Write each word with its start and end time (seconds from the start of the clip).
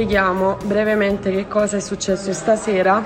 spieghiamo 0.00 0.56
brevemente 0.64 1.30
che 1.30 1.46
cosa 1.46 1.76
è 1.76 1.80
successo 1.80 2.32
stasera 2.32 3.04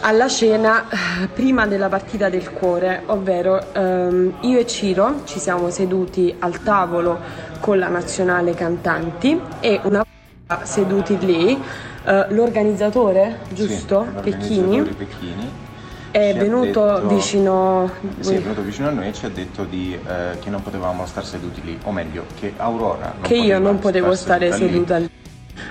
alla 0.00 0.28
cena 0.28 0.86
eh, 0.90 1.28
prima 1.28 1.66
della 1.66 1.88
partita 1.88 2.28
del 2.28 2.52
cuore, 2.52 3.02
ovvero 3.06 3.72
ehm, 3.72 4.34
io 4.40 4.58
e 4.58 4.66
Ciro 4.66 5.22
ci 5.24 5.38
siamo 5.38 5.70
seduti 5.70 6.34
al 6.40 6.62
tavolo 6.62 7.18
con 7.60 7.78
la 7.78 7.88
nazionale 7.88 8.52
cantanti 8.52 9.40
e 9.60 9.80
una 9.84 10.04
volta 10.46 10.66
seduti 10.66 11.18
lì 11.18 11.58
eh, 12.04 12.26
l'organizzatore, 12.28 13.38
giusto? 13.48 14.06
Sì, 14.16 14.20
Pecchini, 14.20 14.82
Pecchini 14.82 15.50
è 16.10 16.34
venuto 16.34 16.84
detto- 16.84 17.06
vicino 17.06 17.90
Sì, 18.20 18.34
è 18.34 18.40
venuto 18.40 18.60
vicino 18.60 18.88
a 18.88 18.90
noi 18.90 19.08
e 19.08 19.12
ci 19.14 19.24
ha 19.24 19.30
detto 19.30 19.64
di, 19.64 19.94
eh, 19.94 20.38
che 20.40 20.50
non 20.50 20.62
potevamo 20.62 21.06
star 21.06 21.24
seduti 21.24 21.62
lì, 21.64 21.78
o 21.84 21.90
meglio, 21.90 22.26
che 22.38 22.52
Aurora 22.58 23.14
non 23.14 23.22
che 23.22 23.34
io 23.34 23.58
non 23.58 23.78
potevo 23.78 24.14
star 24.14 24.36
stare 24.36 24.50
lì. 24.50 24.72
seduta 24.72 24.96
lì. 24.98 25.08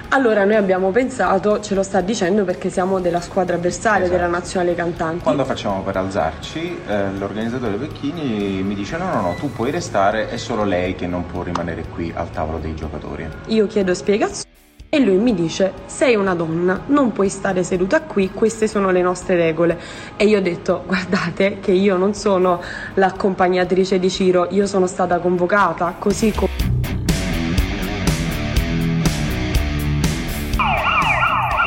Allora 0.09 0.43
noi 0.43 0.55
abbiamo 0.55 0.91
pensato, 0.91 1.61
ce 1.61 1.73
lo 1.73 1.83
sta 1.83 2.01
dicendo 2.01 2.43
perché 2.43 2.69
siamo 2.69 2.99
della 2.99 3.21
squadra 3.21 3.55
avversaria 3.55 4.05
Esatto. 4.05 4.17
della 4.17 4.27
nazionale 4.29 4.75
cantanti. 4.75 5.23
Quando 5.23 5.45
facciamo 5.45 5.81
per 5.83 5.97
alzarci, 5.97 6.79
eh, 6.85 7.11
l'organizzatore 7.17 7.77
Pecchini 7.77 8.61
mi 8.61 8.75
dice 8.75 8.97
no, 8.97 9.05
no, 9.13 9.21
no, 9.21 9.35
tu 9.39 9.51
puoi 9.51 9.71
restare, 9.71 10.29
è 10.29 10.37
solo 10.37 10.63
lei 10.63 10.95
che 10.95 11.07
non 11.07 11.25
può 11.25 11.43
rimanere 11.43 11.85
qui 11.93 12.11
al 12.13 12.29
tavolo 12.29 12.57
dei 12.57 12.75
giocatori. 12.75 13.27
Io 13.47 13.67
chiedo 13.67 13.93
spiegazioni 13.93 14.49
e 14.89 14.99
lui 14.99 15.15
mi 15.15 15.33
dice 15.33 15.71
sei 15.85 16.15
una 16.15 16.35
donna, 16.35 16.81
non 16.87 17.13
puoi 17.13 17.29
stare 17.29 17.63
seduta 17.63 18.01
qui, 18.01 18.31
queste 18.31 18.67
sono 18.67 18.91
le 18.91 19.01
nostre 19.01 19.37
regole. 19.37 19.79
E 20.17 20.25
io 20.25 20.39
ho 20.39 20.41
detto 20.41 20.83
guardate 20.87 21.59
che 21.61 21.71
io 21.71 21.95
non 21.95 22.13
sono 22.13 22.61
l'accompagnatrice 22.95 23.97
di 23.99 24.09
Ciro, 24.09 24.47
io 24.51 24.67
sono 24.67 24.87
stata 24.87 25.19
convocata 25.19 25.95
così 25.97 26.33
come... 26.33 26.70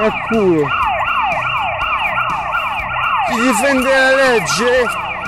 a 0.05 0.13
culo. 0.29 0.67
Chi 3.27 3.41
difende 3.41 3.89
la 3.89 4.15
legge 4.15 4.87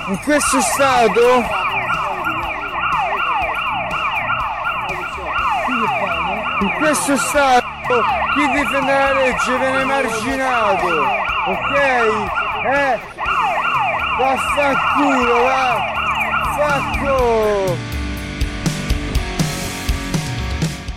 in 0.08 0.18
questo 0.22 0.60
stato? 0.60 1.44
In 6.60 6.70
questo 6.78 7.16
stato 7.16 8.04
chi 8.34 8.48
difende 8.48 8.92
la 8.92 9.12
legge 9.12 9.58
viene 9.58 9.84
marginato 9.84 11.24
ok? 11.46 11.74
Eh? 12.64 12.98
Vaffanculo 14.18 15.42
va. 15.42 15.94
Facco 16.56 17.95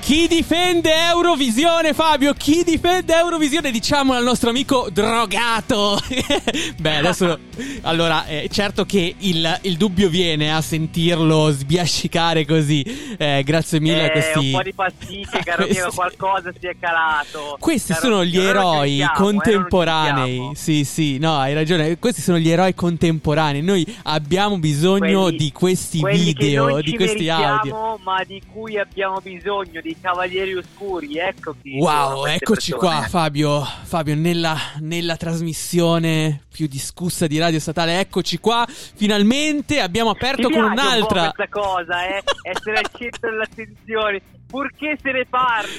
Chi 0.10 0.28
difende 0.28 0.90
Eurovisione, 1.12 1.94
Fabio? 1.94 2.34
Chi 2.34 2.64
difende 2.64 3.14
Eurovisione? 3.16 3.70
Diciamo 3.70 4.14
al 4.14 4.24
nostro 4.24 4.50
amico 4.50 4.90
drogato. 4.92 6.00
Beh, 6.82 6.96
adesso. 6.96 7.38
Allora, 7.82 8.26
eh, 8.26 8.50
certo 8.52 8.86
che 8.86 9.14
il, 9.20 9.60
il 9.62 9.78
dubbio 9.78 10.10
viene 10.10 10.52
a 10.52 10.62
sentirlo 10.62 11.52
sbiascicare 11.52 12.44
così. 12.44 12.82
Eh, 13.20 13.44
grazie 13.46 13.80
mille 13.80 14.02
a 14.02 14.06
Eh, 14.06 14.12
questi. 14.12 14.46
un 14.48 14.52
po' 14.54 14.64
di 14.64 14.74
pasticche, 14.74 15.42
caro 15.46 15.68
mio, 15.70 15.92
qualcosa 15.94 16.52
si 16.60 16.66
è 16.66 16.76
calato. 16.80 17.58
Questi 17.60 17.94
Caro 17.94 18.02
sono 18.06 18.16
mio, 18.22 18.26
gli 18.26 18.38
eroi 18.40 18.88
crediamo, 18.88 19.12
eh, 19.12 19.16
contemporanei. 19.16 20.52
sì, 20.56 20.84
sì, 20.86 21.20
no, 21.20 21.36
hai 21.36 21.54
ragione. 21.54 22.00
Questi 22.00 22.22
sono 22.24 22.40
gli 22.40 22.50
eroi 22.50 22.74
contemporanei. 22.74 23.62
Noi 23.62 23.86
abbiamo 24.06 24.58
bisogno 24.58 25.22
Quelli- 25.24 25.38
di 25.38 25.52
questi 25.52 26.02
video, 26.04 26.82
di 26.82 26.96
questi 26.96 27.30
audio. 27.30 28.00
ma 28.04 28.24
di 28.26 28.42
cui 28.52 28.80
abbiamo 28.80 29.20
bisogno, 29.22 29.82
dei 29.84 29.98
cavalieri 30.02 30.56
oscuri, 30.56 31.18
ecco 31.18 31.56
sono 31.62 31.78
Wow, 31.78 32.26
eccoci 32.26 32.72
persone. 32.72 32.98
qua 32.98 33.08
Fabio, 33.08 33.62
Fabio 33.62 34.16
nella, 34.16 34.56
nella 34.80 35.16
trasmissione 35.18 36.42
più 36.52 36.68
discussa 36.68 37.28
di 37.28 37.38
Radio 37.40 37.60
Statale, 37.60 38.00
eccoci 38.00 38.38
qua, 38.40 38.66
finalmente 38.68 39.80
abbiamo 39.80 40.10
aperto 40.10 40.48
Ti 40.48 40.54
con 40.54 40.64
piace 40.64 40.66
un 40.66 40.72
un'altra... 40.72 41.32
questa 41.32 41.48
cosa, 41.50 42.08
eh? 42.08 42.24
Essere 42.44 42.78
al 42.78 42.90
centro 42.98 43.30
dell'attenzione. 43.30 44.22
Purché 44.50 44.98
se 45.00 45.12
ne 45.12 45.26
parli, 45.30 45.70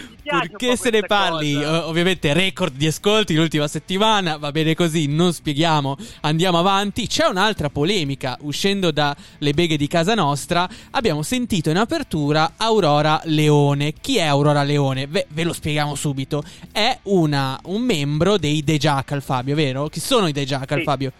po' 0.56 0.76
se 0.76 0.90
ne 0.90 1.02
parli? 1.02 1.54
cosa? 1.54 1.86
O- 1.86 1.88
ovviamente 1.88 2.32
record 2.32 2.72
di 2.76 2.86
ascolti 2.86 3.34
l'ultima 3.34 3.66
settimana, 3.66 4.36
va 4.36 4.52
bene 4.52 4.76
così, 4.76 5.08
non 5.08 5.32
spieghiamo, 5.32 5.96
andiamo 6.20 6.58
avanti. 6.60 7.08
C'è 7.08 7.26
un'altra 7.26 7.68
polemica, 7.68 8.38
uscendo 8.42 8.92
dalle 8.92 9.52
beghe 9.54 9.76
di 9.76 9.88
casa 9.88 10.14
nostra, 10.14 10.68
abbiamo 10.92 11.22
sentito 11.22 11.68
in 11.70 11.78
apertura 11.78 12.52
Aurora 12.58 13.20
Leone. 13.24 13.92
Chi 14.00 14.18
è 14.18 14.22
Aurora 14.26 14.62
Leone? 14.62 15.08
Ve, 15.08 15.26
ve 15.30 15.42
lo 15.42 15.52
spieghiamo 15.52 15.96
subito. 15.96 16.44
È 16.70 16.96
una- 17.04 17.58
un 17.64 17.82
membro 17.82 18.38
dei 18.38 18.62
The 18.62 18.76
Jackal, 18.76 19.20
Fabio, 19.20 19.56
vero? 19.56 19.88
Chi 19.88 19.98
sono 19.98 20.28
i 20.28 20.32
The 20.32 20.44
Jackal, 20.44 20.78
Sì. 20.78 20.84
Fabio? 20.84 21.12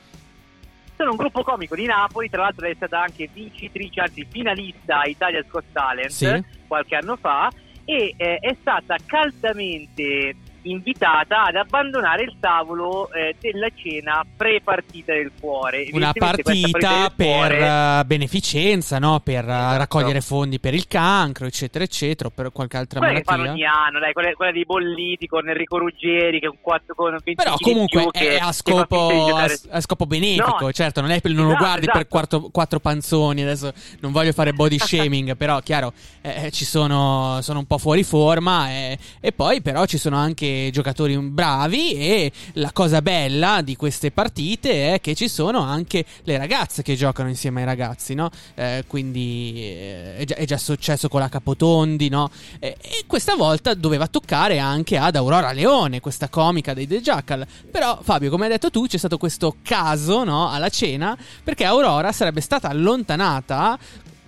Sono 0.97 1.10
un 1.10 1.16
gruppo 1.16 1.43
comico 1.43 1.75
di 1.75 1.87
Napoli, 1.87 2.28
tra 2.31 2.43
l'altro 2.43 2.66
è 2.69 2.75
stata 2.77 3.00
anche 3.03 3.28
vincitrice, 3.33 4.00
anzi 4.03 4.25
finalista 4.31 5.03
Italia 5.05 5.43
Got 5.50 5.65
Talent 5.72 6.10
Sì. 6.10 6.59
Qualche 6.71 6.95
anno 6.95 7.17
fa 7.17 7.51
e 7.85 8.15
eh, 8.17 8.37
è 8.37 8.57
stata 8.61 8.95
caldamente 9.05 10.37
invitata 10.62 11.44
ad 11.44 11.56
abbandonare 11.56 12.25
il 12.25 12.37
tavolo 12.38 13.10
eh, 13.12 13.34
della 13.41 13.69
cena 13.75 14.25
pre-partita 14.37 15.12
del 15.12 15.31
cuore. 15.38 15.88
Una 15.93 16.12
partita 16.12 16.53
del 16.53 16.71
per 17.16 17.26
cuore- 17.26 18.00
eh, 18.00 18.04
beneficenza, 18.04 18.98
no? 18.98 19.21
Per 19.21 19.44
eh, 19.44 19.50
Esatto. 19.50 19.76
raccogliere 19.78 20.21
fondi 20.21 20.60
per 20.60 20.75
il 20.75 20.87
cancro, 20.87 21.47
eccetera, 21.47 21.84
eccetera, 21.84 22.28
o 22.28 22.32
per 22.34 22.53
qualche 22.53 22.76
altra 22.76 22.98
quella 22.98 23.21
malattia. 23.25 23.53
ogni 23.53 23.65
anno, 23.65 23.98
dai, 23.98 24.12
quella, 24.12 24.32
quella 24.32 24.53
dei 24.53 24.65
bolliti 24.65 25.26
con 25.26 25.48
Enrico 25.48 25.78
Ruggeri 25.78 26.41
che 26.41 26.47
è 26.47 26.50
un 26.50 26.59
4 26.60 26.94
con 26.94 27.10
20 27.10 27.34
Però 27.34 27.56
comunque 27.59 28.09
è, 28.12 28.37
a, 28.37 28.53
scopo, 28.53 29.09
di 29.09 29.31
a, 29.31 29.77
a 29.77 29.81
scopo 29.81 30.06
benefico, 30.06 30.65
No, 30.66 30.72
certo, 30.72 31.00
non, 31.00 31.10
è, 31.10 31.21
non 31.25 31.34
lo 31.34 31.48
esatto, 31.48 31.65
guardi 31.65 31.87
per 31.87 31.97
esatto. 31.97 32.09
quattro, 32.09 32.41
quattro 32.50 32.81
panzoni, 32.81 33.42
adesso 33.42 33.72
non 34.00 34.12
voglio 34.12 34.32
fare 34.32 34.53
body 34.53 34.78
shaming, 34.81 35.37
però 35.37 35.60
chiaro, 35.60 35.92
eh, 36.21 36.50
ci 36.50 36.65
sono, 36.65 37.38
sono 37.42 37.60
un 37.60 37.66
po' 37.66 37.78
fuori 37.78 38.03
forma 38.03 38.69
eh, 38.71 38.98
e 39.21 39.32
poi 39.32 39.62
però 39.62 39.84
ci 39.87 39.98
sono 39.98 40.16
anche 40.16 40.50
giocatori 40.72 41.19
bravi 41.19 41.93
e 41.94 42.33
la 42.55 42.71
cosa 42.72 43.03
bella 43.03 43.61
di 43.62 43.77
queste 43.77 44.11
partite 44.11 44.94
è 44.94 45.00
che 45.00 45.15
ci 45.15 45.28
sono 45.28 45.61
anche 45.61 46.05
le 46.25 46.38
ragazze 46.38 46.83
che 46.83 46.94
giocano 46.97 47.28
insieme 47.28 47.61
ai 47.61 47.66
ragazzi, 47.66 48.15
no? 48.15 48.31
Eh, 48.55 48.84
quindi 48.87 49.55
eh, 49.56 50.16
è, 50.16 50.25
già, 50.25 50.34
è 50.37 50.44
già 50.44 50.59
successo 50.59 51.09
con 51.09 51.21
la 51.21 51.28
Capotondi, 51.28 52.09
no? 52.09 52.31
E, 52.59 52.77
e 52.81 53.05
questa 53.06 53.34
volta 53.34 53.75
doveva 53.75 54.06
toccare 54.06 54.59
anche 54.59 54.97
ad 54.97 55.16
Aurora 55.16 55.53
Leone, 55.53 56.00
questa 56.00 56.28
comica 56.28 56.75
dei 56.75 56.87
The 56.87 57.00
Jackal. 57.00 57.47
Però, 57.71 57.99
Fabio, 58.03 58.31
come 58.31 58.44
hai 58.44 58.50
detto 58.50 58.71
tu, 58.71 58.87
c'è 58.87 58.99
stato 58.99 59.19
questo 59.19 59.56
caso, 59.62 60.25
no? 60.25 60.49
Alla 60.49 60.69
cena, 60.69 61.16
perché 61.43 61.65
Aurora 61.65 62.12
sarebbe 62.12 62.41
stata 62.41 62.69
allontanata. 62.69 63.78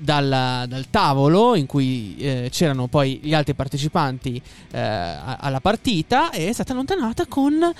Dal, 0.03 0.65
dal 0.67 0.91
tavolo 0.91 1.55
in 1.55 1.67
cui 1.67 2.17
eh, 2.19 2.49
c'erano 2.51 2.89
poi 2.89 3.21
gli 3.23 3.35
altri 3.35 3.55
partecipanti 3.55 4.43
eh, 4.73 4.81
alla 4.81 5.61
partita 5.61 6.33
e 6.33 6.49
è 6.49 6.53
stata 6.53 6.73
allontanata 6.73 7.27
con 7.27 7.73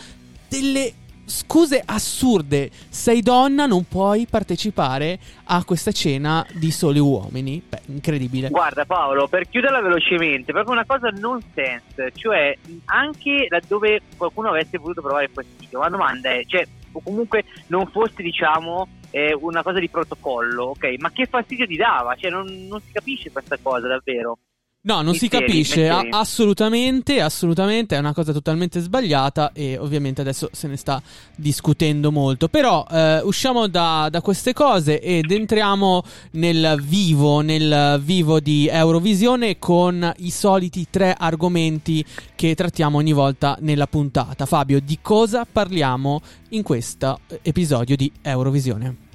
delle 0.49 0.93
scuse 1.25 1.83
assurde. 1.85 2.71
Sei 2.89 3.23
donna, 3.23 3.67
non 3.67 3.89
puoi 3.89 4.27
partecipare 4.31 5.19
a 5.45 5.65
questa 5.65 5.91
cena 5.91 6.47
di 6.53 6.71
soli 6.71 7.01
uomini. 7.01 7.61
Beh, 7.69 7.81
incredibile. 7.87 8.51
Guarda 8.51 8.85
Paolo, 8.85 9.27
per 9.27 9.49
chiuderla 9.49 9.81
velocemente, 9.81 10.53
proprio 10.53 10.75
una 10.75 10.87
cosa 10.87 11.09
non 11.09 11.41
sense, 11.55 12.13
cioè 12.15 12.57
anche 12.85 13.47
laddove 13.49 14.01
qualcuno 14.17 14.51
avesse 14.51 14.79
voluto 14.79 15.01
provare 15.01 15.29
fastidio, 15.33 15.81
la 15.81 15.89
domanda 15.89 16.31
è, 16.31 16.45
cioè, 16.47 16.65
o 16.93 17.01
comunque 17.03 17.45
non 17.67 17.87
fosse 17.87 18.23
diciamo 18.23 18.87
eh, 19.13 19.35
una 19.35 19.63
cosa 19.63 19.79
di 19.79 19.91
protocollo, 19.91 20.65
ok? 20.65 20.95
Ma 20.99 21.13
che 21.13 21.27
fastidio 21.27 21.67
ti 21.67 21.77
dava? 21.77 22.17
Cioè 22.17 22.31
non, 22.31 22.47
non 22.67 22.81
si 22.81 22.91
capisce 22.93 23.31
questa 23.31 23.59
cosa 23.61 23.87
davvero. 23.87 24.39
No, 24.85 25.01
non 25.01 25.15
si 25.15 25.29
capisce 25.29 25.89
a- 25.89 26.05
assolutamente, 26.11 27.21
assolutamente, 27.21 27.95
è 27.95 28.01
una 28.01 28.13
cosa 28.13 28.33
totalmente 28.33 28.81
sbagliata 28.81 29.53
e 29.53 29.79
ovviamente 29.79 30.23
adesso 30.23 30.49
se 30.51 30.67
ne 30.67 30.77
sta 30.77 31.01
discutendo 31.37 32.11
molto. 32.11 32.49
Però 32.49 32.85
eh, 32.91 33.21
usciamo 33.21 33.69
da, 33.69 34.09
da 34.11 34.21
queste 34.21 34.53
cose 34.53 35.01
ed 35.01 35.31
entriamo 35.31 36.03
nel 36.33 36.83
vivo, 36.85 37.43
nel 37.43 38.01
vivo 38.03 38.41
di 38.41 38.67
Eurovisione 38.67 39.61
con 39.61 40.13
i 40.17 40.31
soliti 40.31 40.89
tre 40.91 41.15
argomenti 41.17 42.05
che 42.35 42.57
trattiamo 42.57 42.99
ogni 42.99 43.13
volta 43.13 43.57
nella 43.61 43.87
puntata. 43.87 44.47
Fabio, 44.47 44.81
di 44.81 44.99
cosa 45.01 45.47
parliamo 45.51 46.21
in 46.49 46.65
questo 46.65 47.21
episodio 47.43 47.95
di 47.95 48.11
Eurovisione? 48.21 49.11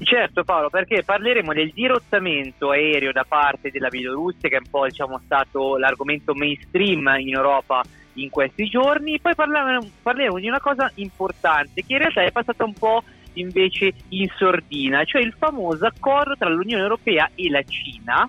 Certo 0.00 0.44
Paolo, 0.44 0.70
perché 0.70 1.02
parleremo 1.02 1.52
del 1.52 1.72
dirottamento 1.72 2.70
aereo 2.70 3.12
da 3.12 3.24
parte 3.26 3.70
della 3.70 3.88
Bielorussia, 3.88 4.48
che 4.48 4.56
è 4.56 4.60
un 4.62 4.70
po' 4.70 4.86
diciamo, 4.86 5.20
stato 5.24 5.76
l'argomento 5.76 6.34
mainstream 6.34 7.16
in 7.18 7.34
Europa 7.34 7.82
in 8.14 8.30
questi 8.30 8.66
giorni, 8.66 9.20
poi 9.20 9.34
parleremo, 9.34 9.90
parleremo 10.02 10.38
di 10.38 10.48
una 10.48 10.60
cosa 10.60 10.90
importante 10.94 11.84
che 11.84 11.92
in 11.92 11.98
realtà 11.98 12.22
è 12.22 12.30
passata 12.30 12.64
un 12.64 12.74
po' 12.74 13.02
invece 13.34 13.92
in 14.08 14.28
sordina, 14.36 15.04
cioè 15.04 15.22
il 15.22 15.34
famoso 15.36 15.86
accordo 15.86 16.34
tra 16.36 16.48
l'Unione 16.48 16.82
Europea 16.82 17.30
e 17.34 17.50
la 17.50 17.62
Cina 17.62 18.28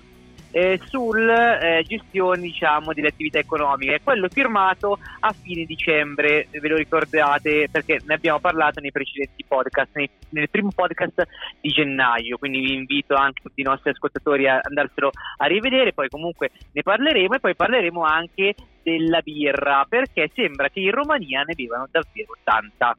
eh, 0.51 0.80
sul 0.86 1.30
eh, 1.30 1.84
gestione 1.88 2.42
diciamo, 2.42 2.94
delle 2.94 3.10
attività 3.10 3.40
economiche. 3.40 4.01
Quello 4.04 4.28
firmato 4.30 4.98
a 5.19 5.34
fine 5.34 5.66
dicembre, 5.66 6.48
ve 6.51 6.68
lo 6.68 6.75
ricordate 6.75 7.68
perché 7.72 8.00
ne 8.06 8.16
abbiamo 8.16 8.40
parlato 8.40 8.80
nei 8.80 8.92
precedenti 8.92 9.46
podcast, 9.48 9.90
nei, 9.94 10.10
nel 10.30 10.50
primo 10.50 10.72
podcast 10.74 11.28
di 11.60 11.69
gennaio, 11.69 12.38
quindi 12.38 12.60
vi 12.60 12.74
invito 12.74 13.16
anche 13.16 13.42
tutti 13.44 13.62
i 13.62 13.63
nostri 13.63 13.92
ascoltatori 13.92 14.48
a 14.48 14.60
andarselo 14.62 15.12
a 15.38 15.46
rivedere, 15.46 15.94
poi 15.94 16.10
comunque 16.10 16.51
ne 16.72 16.81
parleremo 16.81 17.36
e 17.36 17.40
poi 17.40 17.56
parleremo 17.56 18.04
anche 18.04 18.56
della 18.83 19.21
birra 19.21 19.85
perché 19.87 20.29
sembra 20.33 20.69
che 20.69 20.79
in 20.79 20.91
Romania 20.91 21.43
ne 21.43 21.53
bevano 21.53 21.87
davvero 21.89 22.33
tanta. 22.43 22.95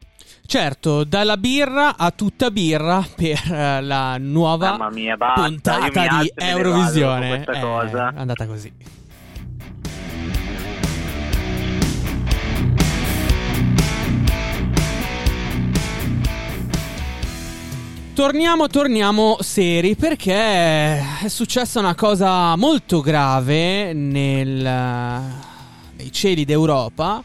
Certo, 0.47 1.05
dalla 1.05 1.37
birra 1.37 1.97
a 1.97 2.11
tutta 2.11 2.51
birra 2.51 3.05
per 3.17 3.41
uh, 3.49 3.85
la 3.85 4.17
nuova 4.19 4.71
Mamma 4.71 4.91
mia, 4.91 5.17
basta, 5.17 5.43
puntata 5.43 6.19
di 6.21 6.33
Eurovisione. 6.35 7.45
Cosa. 7.45 8.13
È 8.13 8.19
andata 8.19 8.47
così. 8.47 8.99
Torniamo, 18.21 18.67
torniamo 18.67 19.39
seri 19.41 19.97
perché 19.97 20.35
è 21.23 21.29
successa 21.29 21.79
una 21.79 21.95
cosa 21.95 22.55
molto 22.55 23.01
grave 23.01 23.95
nel, 23.95 25.49
nei 26.01 26.11
cieli 26.11 26.45
d'Europa. 26.45 27.23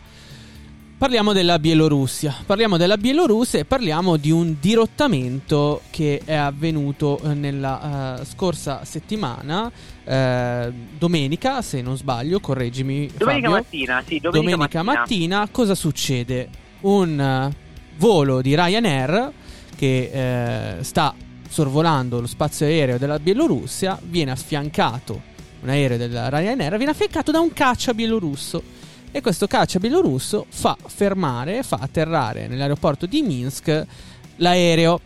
Parliamo 0.98 1.34
della 1.34 1.60
Bielorussia. 1.60 2.36
Parliamo 2.46 2.78
della 2.78 2.98
Bielorussia 2.98 3.60
e 3.60 3.66
parliamo 3.66 4.18
di 4.18 4.32
un 4.32 4.56
dirottamento 4.60 5.82
che 5.90 6.22
è 6.24 6.34
avvenuto 6.34 7.20
eh, 7.20 7.34
nella 7.34 8.18
uh, 8.20 8.26
scorsa 8.26 8.86
settimana, 8.86 9.66
uh, 9.66 10.74
domenica, 10.98 11.62
se 11.62 11.82
non 11.82 11.98
sbaglio, 11.98 12.40
correggimi. 12.40 13.10
Domenica 13.18 13.50
Fabio. 13.50 13.50
mattina, 13.50 14.04
sì, 14.06 14.20
domenica, 14.20 14.52
Domenica 14.52 14.84
mattina. 14.84 15.48
cosa 15.52 15.76
succede? 15.76 16.50
Un 16.82 17.50
uh, 17.52 17.54
volo 17.98 18.42
di 18.42 18.56
Ryanair 18.56 19.32
che 19.76 20.78
sta 20.80 21.14
sorvolando 21.50 22.22
lo 22.22 22.28
spazio 22.28 22.66
aereo 22.66 22.98
della 22.98 23.20
Bielorussia 23.20 24.00
viene 24.02 24.32
affiancato 24.32 25.34
un 25.66 25.72
aereo 25.72 25.98
della 25.98 26.30
Ryanair 26.30 26.78
viene 26.78 26.92
affiancato 26.92 27.32
da 27.32 27.40
un 27.40 27.52
caccia 27.52 27.94
bielorusso 27.94 28.62
e 29.12 29.22
questo 29.22 29.48
caccia 29.48 29.80
bielorusso 29.80 30.46
fa 30.48 30.78
fermare, 30.86 31.64
fa 31.64 31.80
atterrare 31.82 32.48
nell'aeroporto 32.48 33.06
di 33.08 33.22
Minsk 33.24 33.86
l'aereo. 34.38 35.02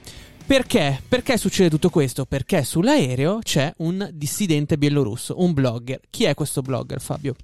Perché? 0.45 0.99
Perché 1.07 1.37
succede 1.37 1.69
tutto 1.69 1.89
questo? 1.89 2.25
Perché 2.25 2.63
sull'aereo 2.63 3.39
c'è 3.41 3.71
un 3.77 4.09
dissidente 4.11 4.77
bielorusso, 4.77 5.39
un 5.41 5.53
blogger. 5.53 6.01
Chi 6.09 6.25
è 6.25 6.33
questo 6.33 6.61
blogger, 6.61 6.99
Fabio? 6.99 7.35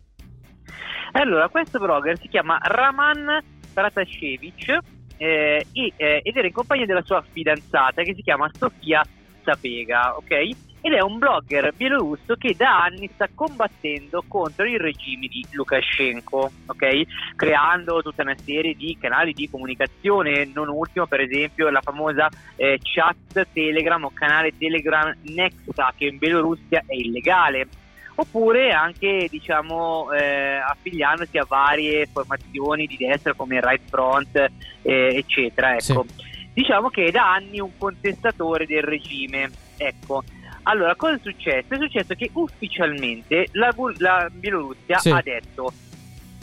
Allora, 1.12 1.48
questo 1.48 1.80
blogger 1.80 2.20
si 2.20 2.28
chiama 2.28 2.58
Raman 2.62 3.42
Pratasevich 3.74 4.78
eh, 5.18 5.66
eh, 5.72 6.22
ed 6.24 6.36
era 6.36 6.48
in 6.48 6.54
compagnia 6.54 6.86
della 6.86 7.04
sua 7.04 7.24
fidanzata 7.32 8.02
che 8.02 8.14
si 8.16 8.24
chiama 8.24 8.50
Sofia 8.58 9.02
Sapega, 9.44 10.18
ok? 10.18 10.50
Ed 10.86 10.94
è 10.94 11.02
un 11.02 11.18
blogger 11.18 11.74
bielorusso 11.76 12.36
che 12.36 12.54
da 12.56 12.84
anni 12.84 13.10
sta 13.12 13.28
combattendo 13.34 14.24
contro 14.28 14.66
il 14.66 14.78
regime 14.78 15.26
di 15.26 15.44
Lukashenko, 15.50 16.52
ok? 16.68 17.02
Creando 17.36 18.04
tutta 18.04 18.22
una 18.22 18.36
serie 18.38 18.76
di 18.76 18.96
canali 19.02 19.34
di 19.34 19.50
comunicazione, 19.50 20.48
non 20.54 20.70
ultimo 20.70 21.08
per 21.08 21.22
esempio 21.22 21.72
la 21.72 21.82
famosa 21.82 22.30
eh, 22.56 22.78
chat 22.84 23.48
Telegram 23.52 24.04
o 24.04 24.12
canale 24.14 24.56
Telegram 24.56 25.12
Nexta 25.24 25.92
che 25.98 26.06
in 26.06 26.20
Bielorussia 26.20 26.84
è 26.86 26.94
illegale 26.94 27.68
oppure 28.14 28.70
anche 28.70 29.26
diciamo 29.28 30.12
eh, 30.12 30.58
affiliandosi 30.58 31.40
a 31.40 31.46
varie 31.50 32.06
formazioni 32.06 32.86
di 32.86 32.96
destra 32.96 33.34
come 33.34 33.56
il 33.56 33.64
Right 33.64 33.90
Front 33.90 34.36
eh, 34.84 35.16
eccetera 35.16 35.74
ecco. 35.74 36.06
Sì. 36.08 36.52
diciamo 36.54 36.90
che 36.90 37.06
è 37.06 37.12
da 37.12 37.34
anni 37.34 37.60
un 37.60 37.76
contestatore 37.76 38.68
del 38.68 38.84
regime 38.84 39.50
ecco 39.78 40.24
allora 40.68 40.96
cosa 40.96 41.16
è 41.16 41.20
successo? 41.22 41.74
è 41.74 41.78
successo 41.78 42.14
che 42.16 42.30
ufficialmente 42.34 43.48
la, 43.54 43.74
la 43.98 44.30
Bielorussia 44.32 44.98
Sì. 45.00 45.10
ha 45.10 45.22
detto 45.22 45.72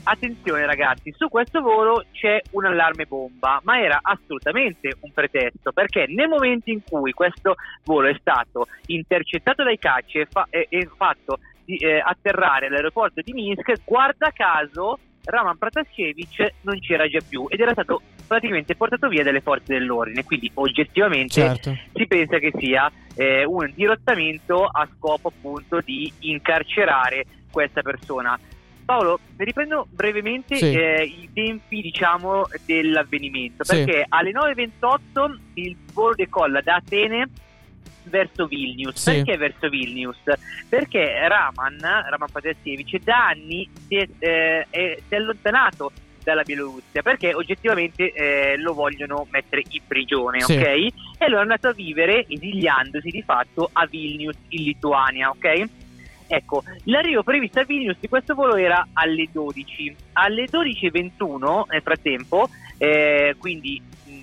attenzione 0.04 0.66
ragazzi 0.66 1.12
su 1.16 1.28
questo 1.28 1.60
volo 1.60 2.04
c'è 2.10 2.40
un 2.52 2.64
allarme 2.64 3.04
bomba 3.06 3.60
ma 3.62 3.80
era 3.80 4.00
assolutamente 4.02 4.94
un 5.00 5.12
pretesto 5.12 5.70
perché 5.72 6.06
nel 6.08 6.28
momento 6.28 6.70
in 6.70 6.80
cui 6.82 7.12
questo 7.12 7.54
volo 7.84 8.08
è 8.08 8.16
stato 8.18 8.66
intercettato 8.86 9.62
dai 9.62 9.78
cacci 9.78 10.18
e, 10.18 10.26
fa- 10.26 10.46
e- 10.50 10.66
e 10.68 10.88
fatto 10.96 11.38
di, 11.64 11.76
eh, 11.76 12.00
atterrare 12.04 12.66
all'aeroporto 12.66 13.20
di 13.22 13.32
Minsk, 13.32 13.84
guarda 13.84 14.32
caso 14.34 14.98
Raman 15.24 15.56
Pratasevich 15.56 16.54
non 16.62 16.80
c'era 16.80 17.06
già 17.06 17.20
più 17.28 17.46
ed 17.48 17.60
era 17.60 17.70
stato 17.70 18.02
praticamente 18.26 18.74
portato 18.74 19.08
via 19.08 19.22
dalle 19.22 19.40
forze 19.40 19.74
dell'ordine, 19.74 20.24
quindi 20.24 20.50
oggettivamente 20.54 21.34
Certo. 21.34 21.76
si 21.92 22.06
pensa 22.06 22.38
che 22.38 22.52
sia 22.58 22.90
eh, 23.14 23.44
un 23.44 23.70
dirottamento 23.74 24.64
a 24.64 24.88
scopo 24.96 25.28
appunto 25.28 25.80
di 25.80 26.10
incarcerare 26.20 27.24
questa 27.50 27.82
persona. 27.82 28.38
Paolo, 28.84 29.20
riprendo 29.36 29.86
brevemente 29.90 30.56
Sì. 30.56 30.72
eh, 30.74 31.02
i 31.04 31.28
tempi 31.32 31.80
diciamo 31.82 32.46
dell'avvenimento 32.66 33.64
Sì. 33.64 33.76
perché 33.84 34.04
alle 34.08 34.32
9.28 34.32 35.38
il 35.54 35.76
volo 35.92 36.14
decolla 36.14 36.60
da 36.60 36.76
Atene 36.76 37.28
verso 38.04 38.46
Vilnius. 38.46 38.96
Sì. 38.96 39.12
Perché 39.22 39.36
verso 39.36 39.68
Vilnius? 39.68 40.18
Perché 40.68 41.28
Raman, 41.28 41.78
Raman 41.80 42.28
Patrasevich, 42.32 42.98
da 43.04 43.28
anni 43.28 43.68
si 43.86 43.94
è, 43.96 44.08
eh, 44.18 44.66
è- 44.68 44.98
si 45.06 45.14
è 45.14 45.16
allontanato 45.16 45.92
dalla 46.22 46.42
Bielorussia 46.42 47.02
perché 47.02 47.34
oggettivamente 47.34 48.12
eh, 48.12 48.56
lo 48.58 48.74
vogliono 48.74 49.26
mettere 49.30 49.62
in 49.68 49.80
prigione, 49.86 50.40
Sì. 50.40 50.56
ok? 50.56 50.62
E 50.66 50.92
allora 51.18 51.40
è 51.40 51.42
andato 51.42 51.68
a 51.68 51.72
vivere, 51.72 52.24
esiliandosi 52.28 53.10
di 53.10 53.22
fatto 53.22 53.68
a 53.72 53.86
Vilnius 53.86 54.36
in 54.48 54.62
Lituania, 54.64 55.30
ok? 55.30 55.64
Ecco, 56.28 56.62
l'arrivo 56.84 57.22
previsto 57.22 57.60
a 57.60 57.64
Vilnius 57.64 57.98
di 58.00 58.08
questo 58.08 58.34
volo 58.34 58.56
era 58.56 58.86
alle 58.94 59.28
12. 59.30 59.94
Alle 60.14 60.46
12.21 60.50 61.64
nel 61.68 61.82
frattempo, 61.82 62.48
eh, 62.78 63.34
quindi 63.38 63.80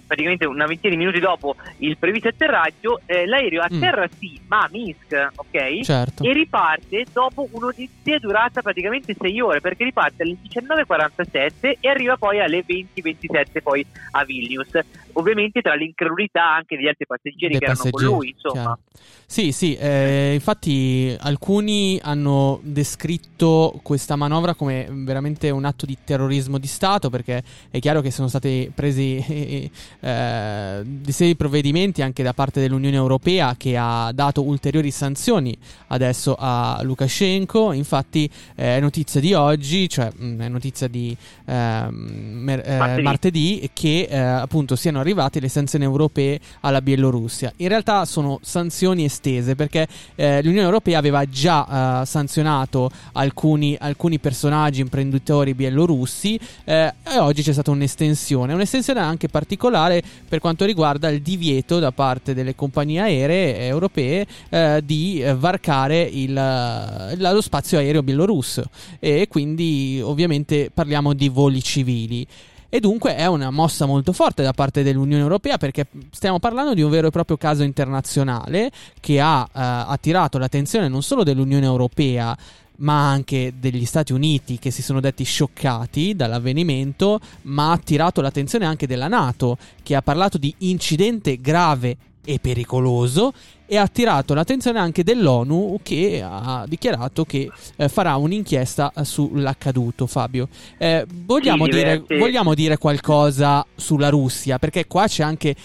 praticamente 0.09 0.47
una 0.47 0.65
ventina 0.65 0.91
di 0.91 0.97
minuti 0.97 1.19
dopo 1.19 1.55
il 1.77 1.95
previsto 1.99 2.29
atterraggio, 2.29 3.01
eh, 3.05 3.27
l'aereo 3.27 3.61
Mm. 3.61 3.75
atterra 3.75 4.09
sì, 4.17 4.41
ma 4.47 4.61
a 4.61 4.69
Minsk, 4.71 5.29
ok? 5.35 5.81
Certo. 5.83 6.23
E 6.23 6.33
riparte 6.33 7.05
dopo 7.13 7.47
un'odissea 7.51 8.17
durata 8.17 8.61
praticamente 8.63 9.15
6 9.17 9.39
ore, 9.39 9.61
perché 9.61 9.83
riparte 9.83 10.23
alle 10.23 10.37
19.47 10.41 11.77
e 11.79 11.87
arriva 11.89 12.17
poi 12.17 12.39
alle 12.41 12.63
20.27 12.65 13.61
poi 13.61 13.85
a 14.11 14.23
Vilnius. 14.25 14.69
Ovviamente 15.13 15.61
tra 15.61 15.75
l'incredulità 15.75 16.55
anche 16.55 16.75
degli 16.75 16.87
altri 16.87 17.05
passeggeri 17.05 17.51
Dei 17.51 17.59
che 17.59 17.65
erano 17.65 17.81
con 17.81 17.91
passeggeri, 17.91 18.15
lui, 18.15 18.29
insomma. 18.29 18.53
chiaro. 18.61 18.79
Sì, 19.25 19.51
sì, 19.51 19.75
eh, 19.75 20.33
infatti 20.33 21.15
alcuni 21.19 21.99
hanno 22.01 22.59
descritto 22.63 23.79
questa 23.83 24.15
manovra 24.15 24.55
come 24.55 24.87
veramente 24.89 25.51
un 25.51 25.65
atto 25.65 25.85
di 25.85 25.95
terrorismo 26.03 26.57
di 26.57 26.65
Stato 26.65 27.11
perché 27.11 27.43
è 27.69 27.77
chiaro 27.79 28.01
che 28.01 28.09
sono 28.09 28.27
stati 28.27 28.71
presi 28.73 29.23
eh, 29.29 29.69
eh, 29.99 30.81
dei 30.83 31.13
seri 31.13 31.35
provvedimenti 31.35 32.01
anche 32.01 32.23
da 32.23 32.33
parte 32.33 32.59
dell'Unione 32.59 32.95
Europea 32.95 33.55
che 33.57 33.75
ha 33.77 34.11
dato 34.13 34.43
ulteriori 34.43 34.91
sanzioni 34.91 35.55
adesso 35.87 36.35
a 36.37 36.79
Lukashenko, 36.83 37.73
infatti 37.73 38.29
eh, 38.55 38.77
è 38.77 38.79
notizia 38.79 39.19
di 39.19 39.33
oggi, 39.33 39.89
cioè 39.89 40.09
mh, 40.15 40.41
è 40.41 40.47
notizia 40.47 40.87
di 40.87 41.15
ehm, 41.45 41.93
mer- 41.93 42.63
eh, 42.65 42.77
Martedì. 42.77 43.01
martedì 43.01 43.69
che 43.73 44.07
eh, 44.09 44.17
appunto 44.17 44.75
siano 44.75 44.99
arrivate 44.99 45.39
le 45.39 45.49
sanzioni 45.49 45.83
europee 45.83 46.39
alla 46.61 46.81
Bielorussia. 46.81 47.51
In 47.57 47.67
realtà 47.67 48.05
sono 48.05 48.39
sanzioni 48.41 49.03
estese 49.03 49.55
perché 49.55 49.87
eh, 50.15 50.41
l'Unione 50.43 50.65
Europea 50.65 50.97
aveva 50.97 51.25
già 51.25 52.01
eh, 52.01 52.05
sanzionato 52.05 52.89
alcuni, 53.13 53.75
alcuni 53.79 54.19
personaggi 54.19 54.81
imprenditori 54.81 55.53
bielorussi 55.53 56.39
eh, 56.63 56.93
e 57.03 57.17
oggi 57.17 57.41
c'è 57.41 57.53
stata 57.53 57.71
un'estensione, 57.71 58.53
un'estensione 58.53 58.99
anche 58.99 59.27
particolare 59.27 59.88
per 60.27 60.39
quanto 60.39 60.65
riguarda 60.65 61.09
il 61.09 61.21
divieto 61.21 61.79
da 61.79 61.91
parte 61.91 62.33
delle 62.33 62.55
compagnie 62.55 63.01
aeree 63.01 63.67
europee 63.67 64.25
eh, 64.49 64.81
di 64.83 65.21
eh, 65.21 65.35
varcare 65.35 66.01
il, 66.01 66.31
eh, 66.31 67.17
la- 67.17 67.31
lo 67.31 67.41
spazio 67.41 67.77
aereo 67.77 68.03
bielorusso 68.03 68.63
e 68.99 69.27
quindi 69.29 69.99
ovviamente 70.03 70.71
parliamo 70.73 71.13
di 71.13 71.29
voli 71.29 71.61
civili. 71.61 72.25
E 72.71 72.79
dunque 72.79 73.15
è 73.15 73.25
una 73.25 73.49
mossa 73.49 73.87
molto 73.87 74.13
forte 74.13 74.43
da 74.43 74.53
parte 74.53 74.83
dell'Unione 74.83 75.23
Europea 75.23 75.57
perché 75.57 75.87
stiamo 76.11 76.37
parlando 76.37 76.75
di 76.75 76.83
un 76.83 76.91
vero 76.91 77.07
e 77.07 77.09
proprio 77.09 77.35
caso 77.35 77.63
internazionale 77.63 78.69
che 78.99 79.19
ha 79.19 79.41
eh, 79.43 79.49
attirato 79.53 80.37
l'attenzione 80.37 80.87
non 80.87 81.01
solo 81.01 81.23
dell'Unione 81.23 81.65
Europea 81.65 82.37
ma 82.79 83.09
anche 83.09 83.53
degli 83.59 83.85
Stati 83.85 84.13
Uniti 84.13 84.59
che 84.59 84.71
si 84.71 84.81
sono 84.81 84.99
detti 84.99 85.23
scioccati 85.23 86.15
dall'avvenimento, 86.15 87.19
ma 87.43 87.69
ha 87.69 87.73
attirato 87.73 88.21
l'attenzione 88.21 88.65
anche 88.65 88.87
della 88.87 89.07
Nato 89.07 89.57
che 89.83 89.95
ha 89.95 90.01
parlato 90.01 90.37
di 90.37 90.53
incidente 90.59 91.37
grave 91.37 91.97
e 92.25 92.39
pericoloso 92.39 93.33
e 93.65 93.77
ha 93.77 93.81
attirato 93.83 94.33
l'attenzione 94.33 94.79
anche 94.79 95.03
dell'ONU 95.03 95.79
che 95.81 96.21
ha 96.23 96.65
dichiarato 96.67 97.23
che 97.23 97.49
eh, 97.75 97.89
farà 97.89 98.15
un'inchiesta 98.15 98.91
sull'accaduto. 99.01 100.05
Fabio, 100.05 100.47
eh, 100.77 101.05
vogliamo, 101.07 101.65
Sì, 101.65 101.71
dire, 101.71 101.91
diversi- 102.01 102.17
vogliamo 102.17 102.53
dire 102.53 102.77
qualcosa 102.77 103.65
sulla 103.75 104.09
Russia? 104.09 104.59
Perché 104.59 104.87
qua 104.87 105.07
c'è 105.07 105.23
anche 105.23 105.55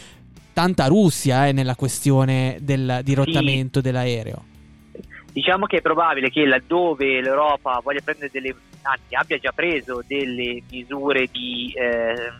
tanta 0.53 0.87
Russia 0.87 1.49
eh, 1.49 1.53
nella 1.53 1.77
questione 1.77 2.59
del 2.61 3.01
dirottamento 3.03 3.81
dell'aereo. 3.81 4.53
Diciamo 5.35 5.67
che 5.67 5.79
è 5.79 5.83
probabile 5.83 6.31
che 6.31 6.47
laddove 6.47 7.21
l'Europa 7.21 7.81
voglia 7.83 8.01
prendere 8.05 8.31
delle, 8.31 8.55
anzi 8.83 9.17
abbia 9.17 9.37
già 9.39 9.51
preso 9.51 10.01
delle 10.07 10.63
misure 10.71 11.27
di, 11.27 11.75
eh, 11.77 12.33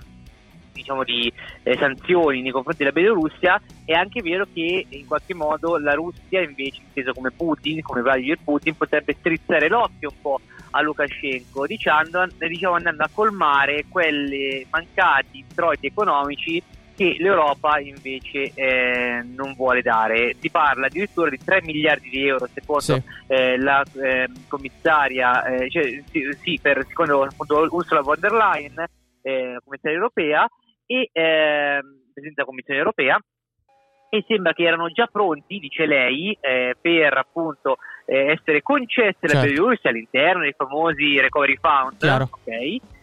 diciamo 0.73 1.03
di 1.03 1.31
eh, 1.65 1.77
sanzioni 1.77 2.41
nei 2.41 2.53
confronti 2.53 2.85
della 2.85 2.95
Bielorussia, 2.95 3.61
è 3.85 3.95
anche 3.95 4.23
vero 4.23 4.47
che 4.55 4.87
in 4.89 5.07
qualche 5.09 5.35
modo 5.35 5.77
la 5.77 5.95
Russia, 5.95 6.41
invece 6.41 6.83
inteso 6.87 7.13
come 7.13 7.33
Putin, 7.33 7.83
come 7.83 8.01
Vladimir 8.01 8.39
Putin, 8.45 8.77
potrebbe 8.77 9.17
strizzare 9.19 9.69
l'occhio 9.69 10.11
un 10.11 10.21
po' 10.23 10.41
a 10.71 10.81
Lukashenko, 10.81 11.67
dicendo, 11.67 12.25
diciamo, 12.39 12.77
andando 12.77 13.03
a 13.03 13.11
colmare 13.13 13.87
quelli 13.89 14.65
mancati 14.71 15.39
introiti 15.39 15.87
economici 15.87 16.63
che 16.95 17.17
l'Europa 17.19 17.79
invece 17.79 18.53
eh, 18.55 19.23
non 19.23 19.55
vuole 19.55 19.83
dare. 19.83 20.35
Si 20.39 20.51
parla 20.51 20.87
addirittura 20.87 21.31
di 21.31 21.39
3 21.39 21.63
miliardi 21.63 22.09
di 22.09 22.27
euro 22.27 22.47
secondo 22.53 22.83
Sì. 22.83 23.03
eh, 23.29 23.59
la 23.59 23.83
eh, 24.03 24.29
commissaria, 24.49 25.45
eh, 25.45 25.71
cioè, 25.71 26.03
sì, 26.11 26.37
sì, 26.41 26.59
per, 26.61 26.85
secondo 26.87 27.23
appunto, 27.23 27.67
Ursula 27.71 28.01
von 28.01 28.17
der 28.19 28.33
Leyen, 28.33 28.85
eh, 29.23 29.59
commissaria 29.65 29.97
europea, 29.97 30.49
e 30.87 31.09
ehm, 31.13 31.83
presidente 32.13 32.35
della 32.35 32.47
Commissione 32.47 32.79
europea. 32.79 33.19
E 34.11 34.25
sembra 34.29 34.53
che 34.53 34.63
erano 34.63 34.91
già 34.91 35.09
pronti, 35.11 35.59
dice 35.59 35.87
lei, 35.87 36.37
eh, 36.41 36.77
per 36.81 37.17
appunto 37.17 37.79
essere 38.07 38.63
concesse 38.63 39.27
Certo. 39.27 39.47
Bielorussia 39.47 39.91
all'interno 39.91 40.43
dei 40.43 40.55
famosi 40.57 41.19
recovery 41.19 41.59
fund. 41.61 42.01
Ok? 42.31 42.94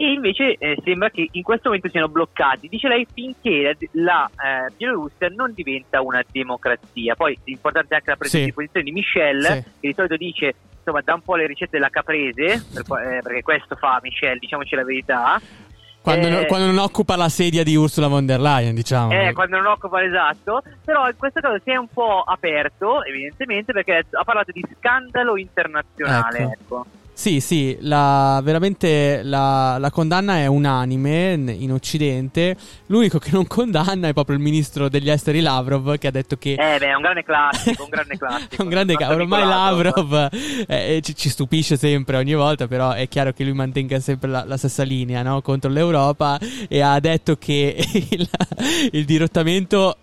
E 0.00 0.12
invece 0.12 0.54
eh, 0.56 0.78
sembra 0.82 1.10
che 1.10 1.28
in 1.30 1.42
questo 1.42 1.68
momento 1.68 1.90
siano 1.90 2.08
bloccati, 2.08 2.68
dice 2.68 2.88
lei, 2.88 3.06
finché 3.12 3.76
la, 3.92 4.30
la, 4.38 4.66
eh, 4.66 4.72
Bielorussia 4.74 5.28
non 5.28 5.52
diventa 5.52 6.00
una 6.00 6.24
democrazia. 6.32 7.14
Poi 7.14 7.34
è 7.34 7.50
importante 7.50 7.96
anche 7.96 8.08
la 8.08 8.16
presa 8.16 8.38
Sì. 8.38 8.44
di 8.44 8.52
posizione 8.54 8.86
di 8.86 8.92
Michel, 8.92 9.42
Sì. 9.44 9.62
che 9.80 9.88
di 9.88 9.92
solito 9.92 10.16
dice 10.16 10.54
insomma 10.78 11.02
dà 11.02 11.12
un 11.12 11.20
po' 11.20 11.36
le 11.36 11.46
ricette 11.46 11.72
della 11.72 11.90
caprese, 11.90 12.64
per 12.72 12.84
eh, 12.98 13.20
perché 13.22 13.42
questo 13.42 13.76
fa 13.76 14.00
Michel, 14.02 14.38
diciamoci 14.38 14.74
la 14.74 14.84
verità. 14.84 15.38
Quando, 16.00 16.28
Eh, 16.28 16.30
non- 16.30 16.46
quando 16.46 16.66
non 16.68 16.78
occupa 16.78 17.14
la 17.16 17.28
sedia 17.28 17.62
di 17.62 17.76
Ursula 17.76 18.06
von 18.08 18.24
der 18.24 18.40
Leyen, 18.40 18.74
diciamo. 18.74 19.12
Eh, 19.12 19.34
quando 19.34 19.58
non 19.58 19.66
occupa 19.66 20.00
l'esatto, 20.00 20.62
però 20.82 21.06
in 21.10 21.16
questo 21.18 21.40
caso 21.40 21.60
si 21.62 21.72
è 21.72 21.76
un 21.76 21.88
po' 21.88 22.22
aperto, 22.22 23.04
evidentemente, 23.04 23.74
perché 23.74 24.06
ha 24.10 24.24
parlato 24.24 24.50
di 24.50 24.64
scandalo 24.78 25.36
internazionale. 25.36 26.38
Ecco. 26.38 26.52
Ecco. 26.52 26.86
Sì, 27.20 27.40
sì, 27.40 27.76
la, 27.80 28.40
veramente 28.42 29.20
la, 29.22 29.76
la 29.76 29.90
condanna 29.90 30.36
è 30.38 30.46
unanime 30.46 31.34
in 31.34 31.70
Occidente. 31.70 32.56
L'unico 32.86 33.18
che 33.18 33.28
non 33.32 33.46
condanna 33.46 34.08
è 34.08 34.14
proprio 34.14 34.36
il 34.36 34.42
ministro 34.42 34.88
degli 34.88 35.10
esteri 35.10 35.42
Lavrov 35.42 35.98
che 35.98 36.06
ha 36.06 36.10
detto 36.10 36.38
che... 36.38 36.52
Eh, 36.52 36.78
beh, 36.78 36.86
è 36.86 36.94
un 36.94 37.02
grande 37.02 37.22
classico, 37.22 37.82
un 37.82 37.90
grande 37.90 38.16
classico. 38.16 38.62
un 38.64 38.68
grande 38.70 38.94
ca- 38.94 39.10
ormai 39.10 39.44
Lavrov 39.46 40.30
eh, 40.66 41.00
ci, 41.02 41.14
ci 41.14 41.28
stupisce 41.28 41.76
sempre 41.76 42.16
ogni 42.16 42.32
volta, 42.32 42.66
però 42.66 42.92
è 42.92 43.06
chiaro 43.06 43.34
che 43.34 43.44
lui 43.44 43.52
mantenga 43.52 44.00
sempre 44.00 44.30
la, 44.30 44.44
la 44.46 44.56
stessa 44.56 44.82
linea 44.82 45.20
no? 45.20 45.42
contro 45.42 45.70
l'Europa 45.70 46.40
e 46.70 46.80
ha 46.80 46.98
detto 47.00 47.36
che 47.36 47.76
il, 48.08 48.28
il 48.92 49.04
dirottamento 49.04 49.94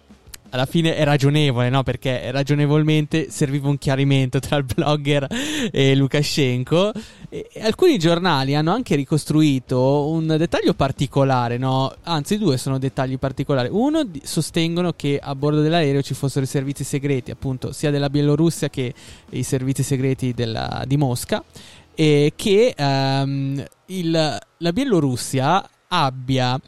alla 0.50 0.66
fine 0.66 0.96
è 0.96 1.04
ragionevole, 1.04 1.70
no? 1.70 1.84
Perché 1.84 2.32
ragionevolmente 2.32 3.30
serviva 3.30 3.68
un 3.68 3.78
chiarimento 3.78 4.40
tra 4.40 4.58
il 4.58 4.64
blogger 4.64 5.28
e 5.72 5.96
Lukashenko. 5.96 6.92
E, 7.30 7.50
alcuni 7.62 7.98
giornali 7.98 8.56
hanno 8.56 8.72
anche 8.72 8.96
ricostruito 8.96 10.08
un 10.10 10.28
dettaglio 10.28 10.74
particolare, 10.74 11.58
no? 11.58 11.94
Anzi, 12.04 12.38
due 12.38 12.58
sono 12.58 12.78
dettagli 12.80 13.18
particolari. 13.18 13.70
Uno, 13.72 14.10
sostengono 14.24 14.94
che 14.94 15.20
a 15.22 15.36
bordo 15.36 15.62
dell'aereo 15.62 16.02
ci 16.02 16.14
fossero 16.14 16.46
i 16.46 16.48
servizi 16.48 16.84
segreti, 16.84 17.32
appunto, 17.32 17.72
sia 17.72 17.92
della 17.92 18.10
Bielorussia 18.10 18.70
che 18.70 18.94
i 19.32 19.44
servizi 19.44 19.84
segreti 19.84 20.34
della- 20.34 20.84
di 20.86 20.98
Mosca. 20.98 21.44
E 21.94 22.34
che 22.36 22.74
ehm, 22.78 23.64
il- 23.88 24.40
la 24.58 24.72
Bielorussia 24.72 25.68
abbia 25.88 26.60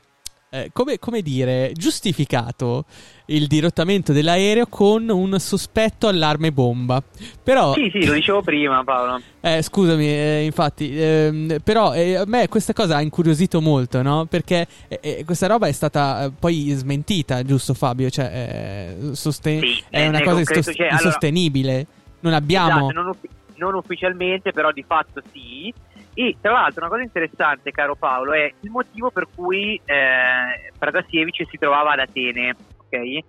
eh, 0.52 0.70
come, 0.74 0.98
come 1.00 1.22
dire, 1.22 1.72
giustificato 1.74 2.86
il 3.26 3.46
dirottamento 3.46 4.12
dell'aereo 4.12 4.66
con 4.68 5.08
un 5.10 5.40
sospetto 5.40 6.08
allarme 6.08 6.52
bomba. 6.52 7.02
Però, 7.44 7.74
Sì, 7.74 7.90
sì, 7.94 8.06
lo 8.06 8.14
dicevo 8.14 8.42
prima, 8.42 8.84
Paolo. 8.84 9.22
eh, 9.42 9.62
scusami, 9.62 10.08
eh, 10.08 10.44
infatti, 10.46 11.00
ehm, 11.00 11.58
però 11.64 11.94
eh, 11.94 12.16
a 12.16 12.24
me 12.26 12.48
questa 12.48 12.74
cosa 12.74 12.96
ha 12.98 13.02
incuriosito 13.02 13.62
molto, 13.62 14.02
no? 14.02 14.26
Perché 14.26 14.68
eh, 14.88 15.24
questa 15.26 15.46
roba 15.48 15.68
è 15.68 15.72
stata 15.72 16.32
poi 16.38 16.70
smentita, 16.72 17.44
giusto 17.44 17.74
Fabio? 17.76 18.10
Cioè, 18.10 18.96
sosten- 19.12 19.60
Sì, 19.62 19.84
è 19.90 20.08
una 20.08 20.22
cosa 20.22 20.36
concreto, 20.36 20.74
cioè, 20.74 20.88
allora- 20.88 21.04
insostenibile. 21.04 21.86
Non 22.22 22.34
abbiamo... 22.34 22.88
Esatto, 22.90 22.92
non, 22.94 23.08
uffi- 23.10 23.30
non 23.56 23.76
ufficialmente, 23.76 24.52
però 24.52 24.72
di 24.72 24.84
fatto 24.86 25.22
sì. 25.32 25.72
E 26.20 26.36
tra 26.42 26.52
l'altro 26.52 26.82
una 26.82 26.90
cosa 26.90 27.04
interessante, 27.04 27.72
caro 27.72 27.96
Paolo, 27.96 28.34
è 28.34 28.52
il 28.60 28.70
motivo 28.70 29.10
per 29.10 29.28
cui 29.34 29.80
eh, 29.86 30.70
Pratasiewicz 30.78 31.48
si 31.48 31.58
trovava 31.58 31.94
ad 31.94 32.00
Atene, 32.00 32.54
ok? 32.76 33.20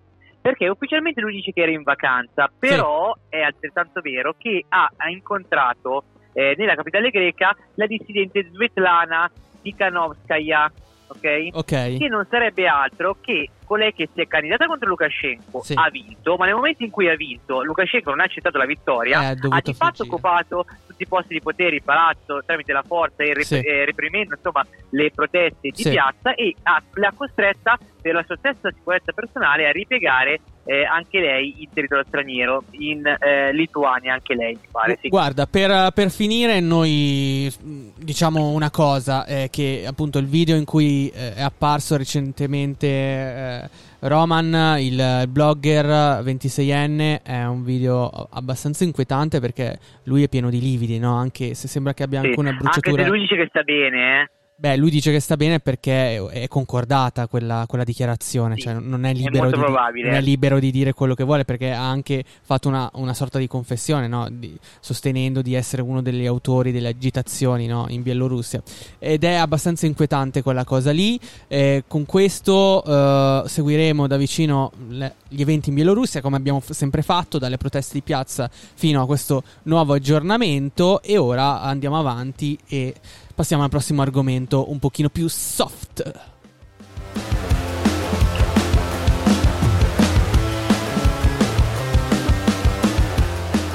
Perché 0.40 0.68
ufficialmente 0.68 1.20
lui 1.20 1.34
dice 1.34 1.52
che 1.52 1.62
era 1.62 1.70
in 1.70 1.84
vacanza, 1.84 2.50
però 2.58 3.16
è 3.28 3.42
altrettanto 3.42 4.00
vero 4.00 4.34
che 4.36 4.64
ha, 4.68 4.90
ha 4.96 5.08
incontrato 5.08 6.02
eh, 6.32 6.56
nella 6.58 6.74
capitale 6.74 7.10
greca 7.10 7.56
la 7.74 7.86
dissidente 7.86 8.48
Svetlana 8.50 9.30
Tikhanovskaya, 9.62 10.72
ok? 11.10 11.48
Ok. 11.52 11.96
che 11.98 12.08
non 12.08 12.26
sarebbe 12.30 12.66
altro 12.66 13.16
che 13.20 13.48
colei 13.64 13.92
che 13.92 14.08
si 14.12 14.20
è 14.20 14.26
candidata 14.26 14.66
contro 14.66 14.88
Lukashenko 14.88 15.62
Sì. 15.62 15.74
ha 15.76 15.88
vinto, 15.90 16.36
ma 16.36 16.44
nel 16.46 16.54
momento 16.54 16.82
in 16.82 16.90
cui 16.90 17.08
ha 17.08 17.14
vinto 17.14 17.62
Lukashenko 17.62 18.10
non 18.10 18.20
ha 18.20 18.24
accettato 18.24 18.58
la 18.58 18.64
vittoria, 18.66 19.20
Eh, 19.22 19.26
ha 19.48 19.60
di 19.60 19.74
fatto 19.74 20.04
fuggire. 20.04 20.08
occupato 20.14 20.64
tutti 20.86 21.02
i 21.02 21.06
posti 21.06 21.34
di 21.34 21.40
potere, 21.40 21.76
il 21.76 21.82
palazzo 21.82 22.42
tramite 22.44 22.72
la 22.72 22.82
forza 22.82 23.22
e 23.22 23.32
rep- 23.34 23.46
Sì. 23.46 23.58
eh, 23.60 23.84
reprimendo 23.84 24.34
insomma 24.34 24.64
le 24.90 25.10
proteste 25.14 25.70
di 25.70 25.82
Sì. 25.82 25.90
piazza 25.90 26.34
e 26.34 26.54
ha, 26.64 26.82
l'ha 26.94 27.12
costretta 27.16 27.78
per 28.02 28.14
la 28.14 28.22
sua 28.24 28.36
stessa 28.36 28.70
sicurezza 28.72 29.12
personale 29.12 29.68
a 29.68 29.70
ripiegare 29.72 30.40
eh, 30.70 30.84
anche 30.84 31.18
lei 31.18 31.56
in 31.58 31.68
territorio 31.72 32.04
straniero, 32.06 32.62
in 32.72 33.04
eh, 33.04 33.52
Lituania 33.52 34.12
anche 34.12 34.34
lei 34.36 34.52
mi 34.54 34.68
pare. 34.70 34.98
Sì. 35.02 35.08
Guarda, 35.08 35.46
per, 35.46 35.90
per 35.92 36.10
finire 36.10 36.60
noi 36.60 37.52
diciamo 37.96 38.50
una 38.50 38.70
cosa, 38.70 39.26
eh, 39.26 39.48
che 39.50 39.82
appunto 39.84 40.18
il 40.18 40.26
video 40.26 40.54
in 40.54 40.64
cui 40.64 41.08
eh, 41.08 41.34
è 41.34 41.42
apparso 41.42 41.96
recentemente 41.96 42.86
eh, 42.86 43.68
Roman, 44.00 44.76
il 44.78 45.24
blogger 45.28 46.22
26enne, 46.22 47.22
è 47.22 47.44
un 47.44 47.64
video 47.64 48.08
abbastanza 48.30 48.84
inquietante 48.84 49.40
perché 49.40 49.76
lui 50.04 50.22
è 50.22 50.28
pieno 50.28 50.50
di 50.50 50.60
lividi, 50.60 50.98
no? 51.00 51.16
Anche 51.16 51.54
se 51.54 51.66
sembra 51.66 51.94
che 51.94 52.04
abbia 52.04 52.20
Sì. 52.20 52.26
anche 52.28 52.38
una 52.40 52.50
Anche 52.50 52.62
bruciatura. 52.62 53.02
se 53.02 53.08
lui 53.08 53.18
dice 53.20 53.34
che 53.36 53.46
sta 53.48 53.62
bene, 53.62 54.20
eh. 54.22 54.30
Beh, 54.60 54.76
lui 54.76 54.90
dice 54.90 55.10
che 55.10 55.20
sta 55.20 55.38
bene 55.38 55.58
perché 55.58 56.22
è 56.22 56.46
concordata 56.46 57.26
quella, 57.28 57.64
quella 57.66 57.82
dichiarazione, 57.82 58.56
Sì, 58.56 58.60
cioè 58.60 58.74
non 58.74 59.06
è, 59.06 59.08
è 59.08 59.14
libero 59.14 59.44
molto 59.44 59.90
di, 59.94 60.02
non 60.02 60.12
è 60.12 60.20
libero 60.20 60.58
di 60.58 60.70
dire 60.70 60.92
quello 60.92 61.14
che 61.14 61.24
vuole 61.24 61.46
perché 61.46 61.72
ha 61.72 61.88
anche 61.88 62.22
fatto 62.42 62.68
una, 62.68 62.90
una 62.96 63.14
sorta 63.14 63.38
di 63.38 63.46
confessione, 63.46 64.06
no? 64.06 64.28
Di- 64.30 64.54
sostenendo 64.80 65.40
di 65.40 65.54
essere 65.54 65.80
uno 65.80 66.02
degli 66.02 66.26
autori 66.26 66.72
delle 66.72 66.88
agitazioni 66.88 67.66
no? 67.66 67.86
in 67.88 68.02
Bielorussia. 68.02 68.62
Ed 68.98 69.24
è 69.24 69.32
abbastanza 69.32 69.86
inquietante 69.86 70.42
quella 70.42 70.64
cosa 70.64 70.90
lì. 70.90 71.18
Eh, 71.48 71.84
con 71.88 72.04
questo 72.04 72.84
eh, 72.84 73.48
seguiremo 73.48 74.06
da 74.06 74.18
vicino 74.18 74.72
le- 74.88 75.14
gli 75.26 75.40
eventi 75.40 75.70
in 75.70 75.76
Bielorussia, 75.76 76.20
come 76.20 76.36
abbiamo 76.36 76.60
f- 76.60 76.72
sempre 76.72 77.00
fatto, 77.00 77.38
dalle 77.38 77.56
proteste 77.56 77.94
di 77.94 78.02
piazza 78.02 78.50
fino 78.52 79.00
a 79.00 79.06
questo 79.06 79.42
nuovo 79.62 79.94
aggiornamento. 79.94 81.00
E 81.00 81.16
ora 81.16 81.62
andiamo 81.62 81.98
avanti 81.98 82.58
e 82.68 82.94
passiamo 83.40 83.62
al 83.62 83.70
prossimo 83.70 84.02
argomento 84.02 84.70
un 84.70 84.78
pochino 84.78 85.08
più 85.08 85.26
soft. 85.26 86.12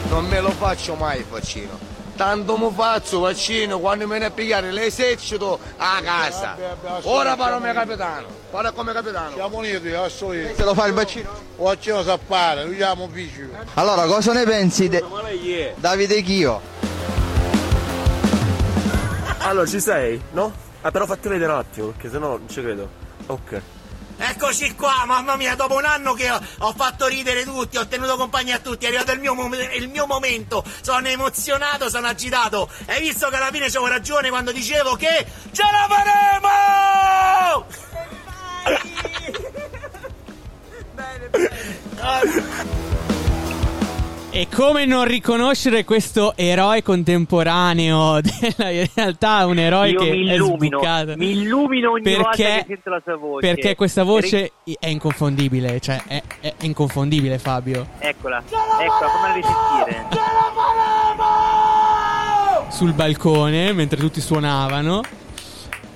Non 0.07 0.27
me 0.27 0.39
lo 0.39 0.51
faccio 0.51 0.93
mai 0.93 1.17
il 1.17 1.25
vaccino. 1.25 1.79
Tanto 2.15 2.57
mi 2.57 2.71
faccio 2.75 3.21
vaccino 3.21 3.79
quando 3.79 4.05
me 4.05 4.19
ne 4.19 4.29
pigliare 4.29 4.71
l'esercito 4.71 5.57
a 5.77 5.99
casa. 5.99 6.55
Ora 7.01 7.35
parlo 7.35 7.57
come 7.57 7.73
capitano. 7.73 8.27
Parlo 8.51 8.71
come 8.71 8.93
capitano. 8.93 9.33
Siamo 9.33 9.57
uniti, 9.57 9.87
adesso 9.87 10.31
io. 10.31 10.53
Se 10.55 10.63
lo 10.63 10.75
fa 10.75 10.85
il 10.85 10.93
vaccino? 10.93 11.31
O 11.57 11.63
vaccino 11.63 12.03
sa 12.03 12.19
fare, 12.23 12.65
noi 12.65 12.75
siamo 12.75 13.07
vicini. 13.07 13.49
Allora, 13.73 14.05
cosa 14.05 14.31
ne 14.31 14.43
pensi 14.43 14.87
di 14.87 15.03
Davide 15.75 16.21
Chio? 16.21 16.61
Allora 19.45 19.67
ci 19.67 19.79
sei, 19.79 20.19
no? 20.31 20.51
Ah 20.81 20.89
però 20.89 21.05
fatti 21.05 21.27
vedere 21.27 21.51
un 21.51 21.59
attimo 21.59 21.87
perché 21.89 22.09
sennò 22.09 22.29
non 22.29 22.49
ci 22.49 22.61
credo. 22.61 22.89
Ok. 23.27 23.61
Eccoci 24.17 24.73
qua, 24.73 25.03
mamma 25.05 25.35
mia, 25.35 25.53
dopo 25.55 25.75
un 25.75 25.85
anno 25.85 26.13
che 26.13 26.31
ho, 26.31 26.41
ho 26.59 26.73
fatto 26.75 27.05
ridere 27.05 27.43
tutti, 27.43 27.77
ho 27.77 27.85
tenuto 27.85 28.17
compagnia 28.17 28.55
a 28.55 28.59
tutti, 28.59 28.85
è 28.85 28.87
arrivato 28.87 29.11
il 29.11 29.19
mio, 29.19 29.35
mom- 29.35 29.53
il 29.53 29.87
mio 29.89 30.07
momento, 30.07 30.63
sono 30.81 31.07
emozionato, 31.07 31.89
sono 31.89 32.07
agitato. 32.07 32.67
Hai 32.87 33.01
visto 33.01 33.29
che 33.29 33.35
alla 33.35 33.51
fine 33.51 33.65
avevo 33.65 33.85
ragione 33.85 34.29
quando 34.29 34.51
dicevo 34.51 34.95
che 34.95 35.27
ce 35.51 35.63
la 35.71 35.85
faremo! 35.89 36.63
E 44.35 44.49
come 44.53 44.85
non 44.85 45.05
riconoscere 45.05 45.85
questo 45.85 46.33
eroe 46.35 46.83
contemporaneo 46.83 48.19
della 48.19 48.85
realtà, 48.93 49.45
un 49.45 49.57
eroe 49.57 49.91
Io 49.91 49.99
che 49.99 50.11
mi 50.11 50.27
è 50.27 50.33
illumino, 50.33 50.77
sbucato. 50.79 51.13
mi 51.15 51.31
illumino 51.31 51.91
ogni 51.91 52.15
volta 52.15 52.29
perché, 52.31 52.43
che 52.43 52.65
sento 52.67 52.89
la 52.89 53.01
sua 53.01 53.15
voce. 53.15 53.47
Perché 53.47 53.75
questa 53.75 54.03
voce 54.03 54.51
è 54.77 54.87
inconfondibile, 54.89 55.79
cioè 55.79 56.03
è, 56.05 56.21
è 56.41 56.53
inconfondibile 56.63 57.37
Fabio. 57.39 57.87
Eccola, 57.97 58.43
eccola, 58.45 59.09
fammela 59.09 59.33
risentire. 59.35 60.05
Sul 62.71 62.91
balcone, 62.91 63.71
mentre 63.71 63.97
tutti 63.97 64.19
suonavano. 64.19 65.01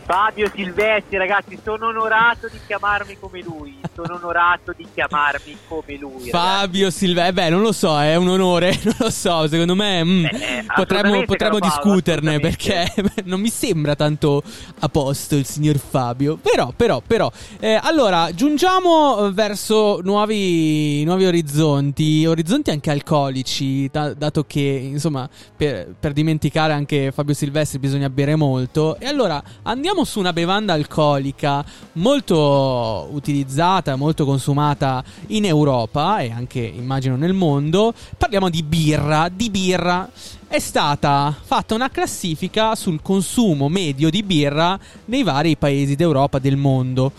Fabio 0.09 0.49
Silvestri, 0.51 1.19
ragazzi, 1.19 1.59
sono 1.63 1.89
onorato 1.89 2.47
di 2.51 2.57
chiamarmi 2.65 3.19
come 3.19 3.43
lui. 3.43 3.77
Sono 3.93 4.15
onorato 4.15 4.73
di 4.75 4.87
chiamarmi 4.91 5.55
come 5.67 5.97
lui. 5.99 6.29
Fabio 6.29 6.89
Silvestri, 6.89 7.33
beh, 7.33 7.49
non 7.49 7.61
lo 7.61 7.71
so, 7.71 7.99
è 7.99 8.15
un 8.15 8.27
onore, 8.27 8.75
non 8.85 8.95
lo 8.97 9.11
so. 9.11 9.47
Secondo 9.47 9.75
me 9.75 10.03
mm, 10.03 10.25
Eh, 10.25 10.29
potremmo, 10.31 10.65
assolutamente, 10.73 11.25
potremmo 11.27 11.35
caro 11.35 11.59
Paolo, 11.59 11.59
discuterne 11.59 12.39
perché 12.39 12.91
non 13.25 13.39
mi 13.39 13.49
sembra 13.49 13.95
tanto 13.95 14.41
a 14.79 14.89
posto 14.89 15.35
il 15.35 15.45
signor 15.45 15.77
Fabio. 15.77 16.37
Però, 16.41 16.73
però, 16.75 17.03
però. 17.05 17.31
Eh, 17.59 17.79
allora, 17.79 18.33
giungiamo 18.33 19.27
eh, 19.27 19.31
verso 19.31 19.99
nuovi, 20.01 21.03
nuovi 21.03 21.27
orizzonti, 21.27 22.25
orizzonti 22.25 22.71
anche 22.71 22.89
alcolici, 22.89 23.87
da- 23.91 24.15
dato 24.15 24.43
che, 24.45 24.59
insomma, 24.59 25.29
per, 25.55 25.93
per 25.99 26.13
dimenticare 26.13 26.73
anche 26.73 27.11
Fabio 27.11 27.35
Silvestri 27.35 27.77
bisogna 27.77 28.09
bere 28.09 28.35
molto. 28.35 28.97
E 28.97 29.05
allora 29.05 29.39
andiamo 29.61 29.97
su 30.05 30.19
una 30.19 30.33
bevanda 30.33 30.73
alcolica 30.73 31.63
molto 31.93 33.07
utilizzata, 33.11 33.95
molto 33.95 34.25
consumata 34.25 35.03
in 35.27 35.45
Europa 35.45 36.19
e 36.19 36.31
anche 36.31 36.59
immagino 36.59 37.15
nel 37.15 37.33
mondo. 37.33 37.93
Parliamo 38.17 38.49
di 38.49 38.63
birra, 38.63 39.29
di 39.29 39.49
birra. 39.49 40.09
È 40.47 40.59
stata 40.59 41.35
fatta 41.39 41.75
una 41.75 41.89
classifica 41.89 42.75
sul 42.75 43.01
consumo 43.01 43.69
medio 43.69 44.09
di 44.09 44.23
birra 44.23 44.77
nei 45.05 45.23
vari 45.23 45.55
paesi 45.57 45.95
d'Europa 45.95 46.39
del 46.39 46.57
mondo. 46.57 47.11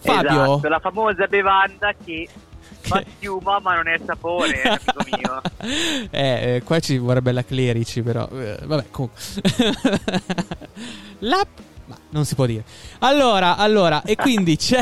Fabio, 0.00 0.42
Esatto, 0.44 0.68
la 0.68 0.78
famosa 0.80 1.26
bevanda 1.26 1.92
che 2.04 2.28
fa 2.88 3.02
schiuma 3.16 3.58
ma 3.60 3.74
non 3.74 3.88
è 3.88 3.98
sapore, 4.04 4.62
eh, 4.62 4.68
amico 4.68 5.04
mio. 5.16 5.40
eh, 6.10 6.54
eh, 6.54 6.62
qua 6.62 6.78
ci 6.80 6.98
vorrebbe 6.98 7.32
la 7.32 7.44
clerici, 7.44 8.02
però. 8.02 8.28
eh, 8.32 8.58
vabbè, 8.64 8.84
comunque. 8.90 9.20
la. 11.20 11.46
Ma 11.88 11.96
non 12.10 12.26
si 12.26 12.34
può 12.34 12.44
dire. 12.44 12.64
Allora, 12.98 13.56
allora, 13.56 14.02
e 14.02 14.14
quindi 14.14 14.56
c'è. 14.56 14.80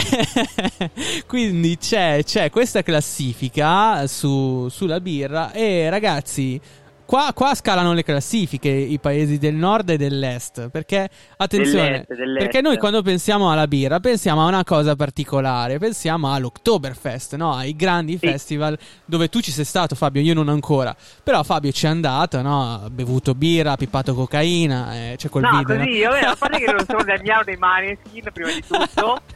quindi 1.27 1.79
c'è, 1.79 2.23
c'è 2.25 2.51
questa 2.51 2.83
classifica 2.83 4.07
su- 4.09 4.69
sulla 4.69 5.01
birra. 5.01 5.53
E 5.53 5.89
ragazzi. 5.89 6.61
Qua, 7.07 7.31
qua 7.33 7.55
scalano 7.55 7.93
le 7.93 8.03
classifiche 8.03 8.69
i 8.69 8.99
paesi 8.99 9.39
del 9.39 9.55
nord 9.55 9.91
e 9.91 9.97
dell'est. 9.97 10.69
Perché, 10.71 11.09
attenzione, 11.37 11.91
Dell'est, 11.91 12.15
dell'est. 12.15 12.39
perché 12.45 12.61
noi 12.61 12.79
quando 12.79 13.01
pensiamo 13.03 13.51
alla 13.53 13.69
birra 13.69 14.01
pensiamo 14.01 14.43
a 14.45 14.49
una 14.49 14.65
cosa 14.65 14.97
particolare. 14.97 15.79
Pensiamo 15.79 16.33
all'Oktoberfest, 16.35 17.37
no? 17.37 17.55
ai 17.55 17.77
grandi 17.77 18.19
festival 18.19 18.77
dove 19.05 19.29
tu 19.29 19.41
ci 19.41 19.53
sei 19.53 19.65
stato, 19.65 19.95
Fabio. 19.95 20.21
Io 20.21 20.35
non 20.35 20.49
ancora. 20.49 20.95
Però 21.23 21.43
Fabio 21.45 21.71
ci 21.71 21.87
è 21.87 21.89
andato, 21.89 22.43
no? 22.43 22.75
Ha 22.85 22.91
bevuto 22.91 23.35
birra, 23.37 23.73
ha 23.73 23.77
pippato 23.77 24.13
cocaina. 24.13 24.95
eh, 25.13 25.15
c'è 25.17 25.29
quel 25.29 25.45
No, 25.45 25.59
video. 25.59 25.77
no? 25.77 25.85
così, 25.85 26.03
a 26.25 26.37
parte 26.37 26.59
che 26.59 26.73
non 26.73 26.85
sono 26.91 27.05
Damiano 27.05 27.45
dei 27.45 27.57
Maneskin, 27.57 28.25
prima 28.33 28.51
di 28.51 28.65
tutto. 28.67 29.21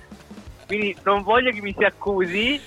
Quindi 0.71 0.97
non 1.03 1.25
voglio 1.25 1.51
che 1.51 1.61
mi 1.61 1.75
si 1.77 1.83
accusi. 1.83 2.61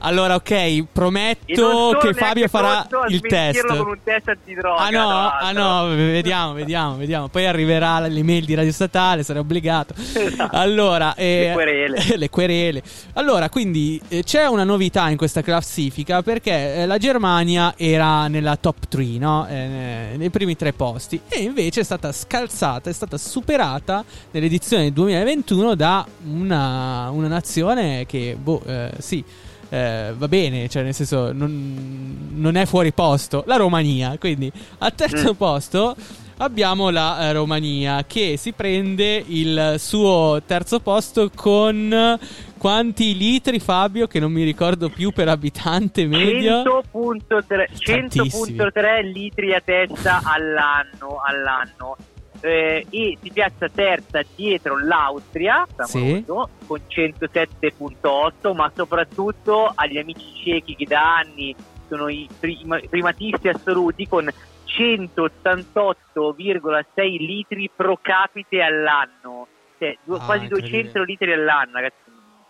Allora, 0.00 0.34
ok, 0.34 0.84
prometto 0.92 1.96
che 1.98 2.12
Fabio 2.12 2.48
farà 2.48 2.86
il 3.08 3.22
test. 3.22 3.66
con 3.66 3.88
un 3.88 3.98
test 4.04 4.28
antidroga. 4.28 4.76
Ah 4.78 4.90
no, 4.90 5.08
ah 5.08 5.52
no, 5.52 5.88
vediamo, 5.94 6.52
vediamo, 6.52 6.96
vediamo. 6.96 7.28
Poi 7.28 7.46
arriverà 7.46 7.98
l'email 8.00 8.44
di 8.44 8.54
Radio 8.54 8.72
Statale, 8.72 9.22
sarà 9.22 9.38
obbligato. 9.38 9.94
Allora, 10.50 11.14
eh, 11.14 11.46
Le 11.46 11.52
querele. 11.54 12.04
le 12.18 12.28
querele. 12.28 12.82
Allora, 13.14 13.48
quindi 13.48 13.98
eh, 14.08 14.22
c'è 14.22 14.44
una 14.44 14.64
novità 14.64 15.08
in 15.08 15.16
questa 15.16 15.40
classifica 15.40 16.20
perché 16.20 16.82
eh, 16.82 16.86
la 16.86 16.98
Germania 16.98 17.72
era 17.78 18.28
nella 18.28 18.56
top 18.56 18.86
3, 18.86 19.04
no? 19.16 19.46
Eh, 19.48 20.12
nei 20.16 20.28
primi 20.28 20.56
tre 20.56 20.74
posti 20.74 21.18
e 21.26 21.40
invece 21.40 21.80
è 21.80 21.84
stata 21.84 22.12
scalzata, 22.12 22.90
è 22.90 22.92
stata 22.92 23.16
superata 23.16 24.04
nell'edizione 24.32 24.82
del 24.82 24.92
2021 24.92 25.74
da 25.74 26.06
una, 26.26 27.08
una 27.08 27.28
nazione 27.28 27.44
che, 28.06 28.36
boh, 28.40 28.62
eh, 28.66 28.90
sì. 28.98 29.24
eh, 29.68 30.12
va 30.16 30.28
bene, 30.28 30.68
cioè 30.68 30.82
nel 30.82 30.94
senso 30.94 31.32
non, 31.32 32.28
non 32.34 32.56
è 32.56 32.66
fuori 32.66 32.92
posto, 32.92 33.44
la 33.46 33.56
Romania. 33.56 34.16
Quindi 34.18 34.50
al 34.78 34.94
terzo 34.94 35.34
posto 35.34 35.96
abbiamo 36.38 36.90
la 36.90 37.28
eh, 37.28 37.32
Romania 37.32 38.04
che 38.06 38.36
si 38.36 38.52
prende 38.52 39.22
il 39.26 39.76
suo 39.78 40.42
terzo 40.44 40.80
posto 40.80 41.30
con 41.34 42.18
quanti 42.58 43.16
litri 43.16 43.58
Fabio 43.58 44.06
che 44.06 44.20
non 44.20 44.32
mi 44.32 44.42
ricordo 44.42 44.88
più 44.88 45.12
per 45.12 45.28
abitante 45.28 46.06
medio 46.06 46.62
100.3 46.92 47.84
Tantissimi. 47.84 48.58
100.3 48.58 49.12
litri 49.12 49.54
a 49.54 49.60
testa 49.64 50.20
all'anno, 50.24 51.20
all'anno. 51.24 51.96
Eh, 52.40 52.86
e 52.90 53.18
si 53.22 53.30
piazza 53.32 53.68
terza 53.68 54.20
dietro 54.34 54.78
l'Austria 54.78 55.64
Sì. 55.84 56.24
con 56.26 56.80
107.8 56.86 58.54
ma 58.54 58.70
soprattutto 58.74 59.72
agli 59.74 59.98
amici 59.98 60.24
ciechi 60.42 60.74
che 60.76 60.84
da 60.84 61.16
anni 61.18 61.54
sono 61.88 62.08
i 62.08 62.28
prima- 62.38 62.78
primatisti 62.90 63.48
assoluti 63.48 64.06
con 64.06 64.28
188,6 64.64 67.16
litri 67.18 67.70
pro 67.74 67.98
capite 68.00 68.60
all'anno 68.62 69.46
cioè 69.78 69.96
Ah, 70.08 70.24
quasi 70.24 70.44
incredibile. 70.44 70.82
200 70.82 71.02
litri 71.02 71.32
all'anno 71.32 71.72
ragazzi 71.74 72.05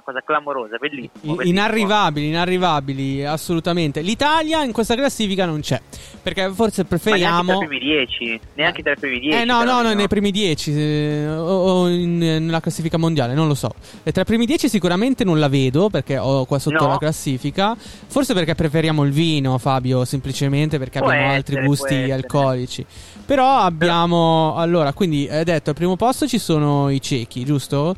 cosa 0.07 0.23
clamorosa 0.25 0.77
bellissimo, 0.77 1.35
bellissimo. 1.35 1.43
Inarrivabili, 1.43 2.29
inarrivabili, 2.29 3.25
assolutamente. 3.25 4.01
L'Italia 4.03 4.63
in 4.63 4.71
questa 4.71 4.95
classifica 4.95 5.45
non 5.47 5.61
c'è. 5.61 5.81
Perché 6.23 6.51
forse 6.53 6.87
Ma 6.89 6.89
neanche 6.89 6.89
tra 6.89 6.89
preferiamo. 6.89 7.53
i 7.63 7.67
primi 7.67 7.79
10, 7.85 8.41
neanche 8.55 8.83
tra 8.83 8.93
i 8.93 8.97
primi 8.97 9.19
10. 9.19 9.37
Eh 9.41 9.45
no, 9.45 9.59
no, 9.59 9.65
però, 9.65 9.83
no, 9.83 9.95
nei 9.95 10.09
primi 10.09 10.31
10 10.31 10.73
eh, 10.73 11.29
o, 11.29 11.45
o 11.83 11.89
in- 11.89 12.19
nella 12.19 12.61
classifica 12.61 12.97
mondiale, 12.99 13.35
non 13.35 13.49
lo 13.49 13.55
so. 13.55 13.75
E 14.05 14.13
tra 14.13 14.23
i 14.23 14.25
primi 14.25 14.47
10 14.47 14.69
sicuramente 14.69 15.25
non 15.25 15.39
la 15.41 15.49
vedo 15.49 15.89
perché 15.91 16.19
ho 16.19 16.45
qua 16.45 16.59
sotto 16.61 16.85
No. 16.85 16.89
la 16.89 16.99
classifica. 16.99 17.77
Forse 17.77 18.33
perché 18.33 18.55
preferiamo 18.55 19.03
il 19.05 19.11
vino, 19.13 19.59
Fabio, 19.59 20.05
semplicemente 20.05 20.79
perché 20.79 21.01
Può 21.01 21.09
abbiamo 21.09 21.33
essere, 21.33 21.59
altri 21.59 21.67
gusti 21.67 22.11
alcolici. 22.13 22.87
Però 23.27 23.57
abbiamo 23.59 24.55
allora, 24.57 24.93
quindi 24.93 25.29
hai 25.29 25.43
detto 25.43 25.71
al 25.71 25.77
primo 25.77 25.97
posto 25.97 26.29
ci 26.29 26.39
sono 26.39 26.91
i 26.91 27.01
cechi, 27.01 27.45
giusto? 27.45 27.97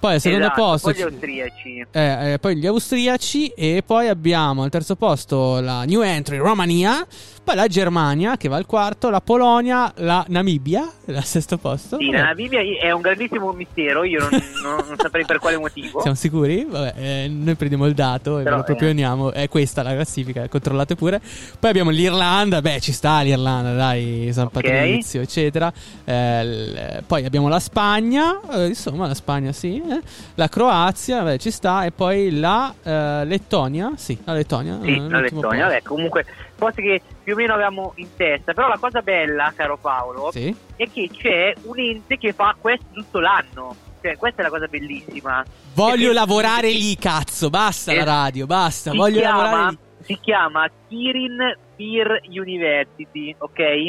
Poi 0.00 0.14
al 0.14 0.20
secondo 0.20 0.44
Esatto, 0.46 0.62
posto 0.62 0.86
poi 0.88 0.94
gli 0.94 0.96
ci- 0.96 1.02
austriaci. 1.04 1.86
eh, 1.92 2.32
eh, 2.32 2.38
poi 2.38 2.56
gli 2.56 2.66
austriaci 2.66 3.48
e 3.48 3.82
poi 3.84 4.08
abbiamo 4.08 4.62
al 4.62 4.70
terzo 4.70 4.96
posto 4.96 5.60
la 5.60 5.84
New 5.84 6.00
Entry 6.00 6.38
Romania, 6.38 7.06
poi 7.44 7.54
la 7.54 7.66
Germania 7.66 8.38
che 8.38 8.48
va 8.48 8.56
al 8.56 8.64
quarto, 8.64 9.10
la 9.10 9.20
Polonia, 9.20 9.92
la 9.96 10.24
Namibia 10.28 10.90
al 11.06 11.24
sesto 11.24 11.58
posto. 11.58 11.98
Sì, 11.98 12.10
la 12.10 12.22
Namibia 12.22 12.60
è 12.80 12.90
un 12.92 13.02
grandissimo 13.02 13.52
mistero, 13.52 14.02
io 14.04 14.20
non, 14.20 14.30
non- 14.62 14.84
non 14.88 14.96
saprei 14.98 15.26
per 15.26 15.38
quale 15.38 15.58
motivo. 15.58 16.00
Siamo 16.00 16.16
sicuri? 16.16 16.64
Vabbè, 16.66 16.94
eh, 16.96 17.28
noi 17.28 17.54
prendiamo 17.56 17.84
il 17.86 17.92
dato 17.92 18.38
e 18.38 18.42
ve 18.44 18.50
lo 18.50 18.62
proponiamo. 18.62 19.32
È 19.32 19.48
questa 19.50 19.82
la 19.82 19.92
classifica, 19.92 20.48
controllate 20.48 20.94
pure. 20.96 21.20
Poi 21.58 21.68
abbiamo 21.68 21.90
l'Irlanda, 21.90 22.62
beh, 22.62 22.80
ci 22.80 22.92
sta 22.92 23.20
l'Irlanda, 23.20 23.74
dai, 23.74 24.30
San 24.32 24.46
Ok. 24.46 24.52
Patrizio, 24.52 25.20
eccetera. 25.20 25.70
Eh, 26.06 27.02
poi 27.06 27.26
abbiamo 27.26 27.48
la 27.48 27.60
Spagna, 27.60 28.40
eh, 28.54 28.66
insomma, 28.68 29.06
la 29.06 29.14
Spagna 29.14 29.52
sì. 29.52 29.88
Eh. 29.90 30.00
La 30.36 30.48
Croazia, 30.48 31.22
beh, 31.22 31.38
ci 31.38 31.50
sta. 31.50 31.84
E 31.84 31.90
poi 31.92 32.38
la 32.38 32.72
eh, 32.82 33.24
Lettonia, 33.24 33.92
sì, 33.96 34.18
la 34.24 34.32
Lettonia. 34.32 34.78
Sì, 34.82 34.94
eh, 34.94 35.00
la 35.08 35.20
Lettonia, 35.20 35.66
vabbè, 35.66 35.82
comunque, 35.82 36.24
cose 36.58 36.80
che 36.82 37.00
più 37.22 37.34
o 37.34 37.36
meno 37.36 37.54
avevamo 37.54 37.92
in 37.96 38.08
testa. 38.16 38.52
Però 38.52 38.68
la 38.68 38.78
cosa 38.78 39.00
bella, 39.02 39.52
caro 39.56 39.76
Paolo, 39.78 40.30
Sì. 40.32 40.54
è 40.76 40.88
che 40.90 41.08
c'è 41.12 41.52
un 41.62 41.78
ente 41.78 42.16
che 42.18 42.32
fa 42.32 42.54
questo 42.58 42.86
tutto 42.92 43.20
l'anno. 43.20 43.76
Cioè, 44.02 44.16
questa 44.16 44.40
è 44.40 44.44
la 44.44 44.50
cosa 44.50 44.66
bellissima. 44.66 45.44
Voglio 45.74 46.08
Che- 46.08 46.14
lavorare 46.14 46.70
lì, 46.70 46.96
cazzo. 46.96 47.50
Basta 47.50 47.92
la 47.92 48.00
Eh, 48.00 48.04
radio, 48.04 48.46
basta. 48.46 48.90
si 48.92 48.96
Voglio 48.96 49.20
chiama, 49.20 49.42
lavorare 49.42 49.70
lì. 49.70 50.04
si 50.04 50.18
chiama 50.22 50.70
Kirin 50.88 51.56
Beer 51.76 52.20
University, 52.30 53.34
ok? 53.36 53.88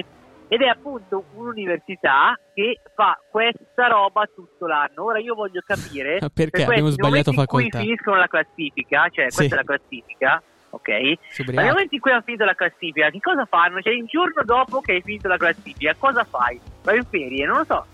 Ed 0.51 0.61
è 0.61 0.67
appunto 0.67 1.23
un'università 1.35 2.37
che 2.53 2.81
fa 2.93 3.17
questa 3.31 3.87
roba 3.87 4.25
tutto 4.35 4.67
l'anno. 4.67 5.05
Ora 5.05 5.19
io 5.19 5.33
voglio 5.33 5.61
capire 5.65 6.19
Perché 6.33 6.63
per 6.65 6.69
abbiamo 6.71 6.89
sbagliato 6.89 7.31
facoltà. 7.31 7.79
finiscono 7.79 8.17
la 8.17 8.27
classifica, 8.27 9.07
cioè 9.09 9.29
Sì. 9.29 9.37
questa 9.37 9.55
è 9.55 9.57
la 9.59 9.63
classifica, 9.63 10.43
ok? 10.71 10.87
Ma 10.89 10.97
ubriaca. 11.37 11.61
nel 11.61 11.71
momento 11.71 11.95
in 11.95 12.01
cui 12.01 12.11
hanno 12.11 12.21
finito 12.25 12.43
la 12.43 12.53
classifica, 12.55 13.09
che 13.09 13.19
cosa 13.21 13.45
fanno? 13.45 13.81
Cioè 13.81 13.93
il 13.93 14.05
giorno 14.07 14.41
dopo 14.43 14.81
che 14.81 14.91
hai 14.91 15.01
finito 15.01 15.29
la 15.29 15.37
classifica, 15.37 15.95
cosa 15.97 16.25
fai? 16.25 16.59
Vai 16.83 16.97
in 16.97 17.05
ferie? 17.05 17.45
Non 17.45 17.57
lo 17.59 17.63
so. 17.63 17.85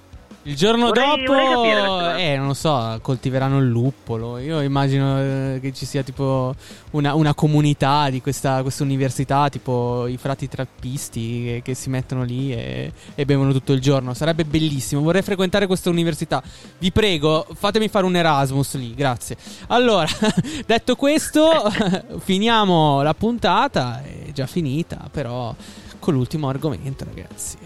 Il 0.47 0.55
giorno 0.55 0.88
Vorrei- 0.88 1.25
dopo, 1.25 1.33
vorrei 1.33 2.31
eh, 2.31 2.38
non 2.38 2.47
lo 2.47 2.53
so, 2.53 2.99
coltiveranno 3.01 3.60
il 3.60 3.67
luppolo. 3.67 4.38
Io 4.38 4.62
immagino 4.62 5.19
eh, 5.19 5.60
che 5.62 5.73
ci 5.73 5.86
sia 5.86 6.03
tipo 6.03 6.55
una, 6.91 7.15
una 7.15 7.33
comunità 7.33 8.10
di 8.10 8.21
questa, 8.21 8.62
questa 8.62 8.83
università, 8.83 9.49
tipo 9.49 10.07
i 10.07 10.15
frati 10.15 10.47
trappisti 10.47 11.43
che, 11.43 11.62
che 11.65 11.73
si 11.73 11.89
mettono 11.89 12.23
lì 12.23 12.53
e, 12.53 12.93
e 13.13 13.25
bevono 13.25 13.51
tutto 13.51 13.73
il 13.73 13.81
giorno. 13.81 14.13
Sarebbe 14.13 14.45
bellissimo. 14.45 15.01
Vorrei 15.01 15.21
frequentare 15.21 15.67
questa 15.67 15.89
università. 15.89 16.41
Vi 16.77 16.93
prego, 16.93 17.45
fatemi 17.53 17.89
fare 17.89 18.05
un 18.05 18.15
Erasmus 18.15 18.75
lì, 18.75 18.93
grazie. 18.93 19.36
Allora, 19.67 20.07
detto 20.65 20.95
questo, 20.95 21.49
finiamo 22.23 23.01
la 23.01 23.13
puntata. 23.13 24.01
È 24.01 24.31
già 24.31 24.47
finita, 24.47 25.10
però 25.12 25.53
con 25.99 26.13
l'ultimo 26.13 26.47
argomento, 26.47 27.03
ragazzi. 27.03 27.57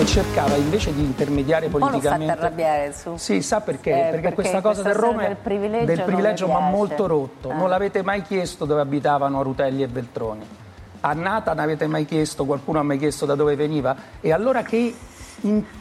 Che 0.00 0.06
cercava 0.06 0.56
invece 0.56 0.94
di 0.94 1.02
intermediare 1.02 1.68
politicamente. 1.68 2.32
arrabbiare 2.32 2.92
su. 2.94 3.16
Sì, 3.16 3.42
sa 3.42 3.60
perché? 3.60 3.90
Eh, 3.90 3.94
perché, 3.94 4.20
perché 4.20 4.34
questa 4.34 4.60
cosa 4.62 4.82
del 4.82 4.94
Roma 4.94 5.26
del 5.26 5.36
privilegio 5.36 5.84
del 5.84 6.02
privilegio 6.02 6.46
le 6.46 6.52
mi 6.52 6.58
ha 6.58 6.70
molto 6.70 7.06
rotto. 7.06 7.50
Eh. 7.50 7.54
Non 7.54 7.68
l'avete 7.68 8.02
mai 8.02 8.22
chiesto 8.22 8.64
dove 8.64 8.80
abitavano 8.80 9.42
Rutelli 9.42 9.82
e 9.82 9.86
Veltroni. 9.88 10.46
A 11.00 11.12
Nata 11.12 11.52
ne 11.52 11.62
avete 11.62 11.86
mai 11.86 12.06
chiesto, 12.06 12.46
qualcuno 12.46 12.78
ha 12.78 12.82
mai 12.82 12.98
chiesto 12.98 13.26
da 13.26 13.34
dove 13.34 13.56
veniva? 13.56 13.94
E 14.20 14.32
allora 14.32 14.62
che, 14.62 14.94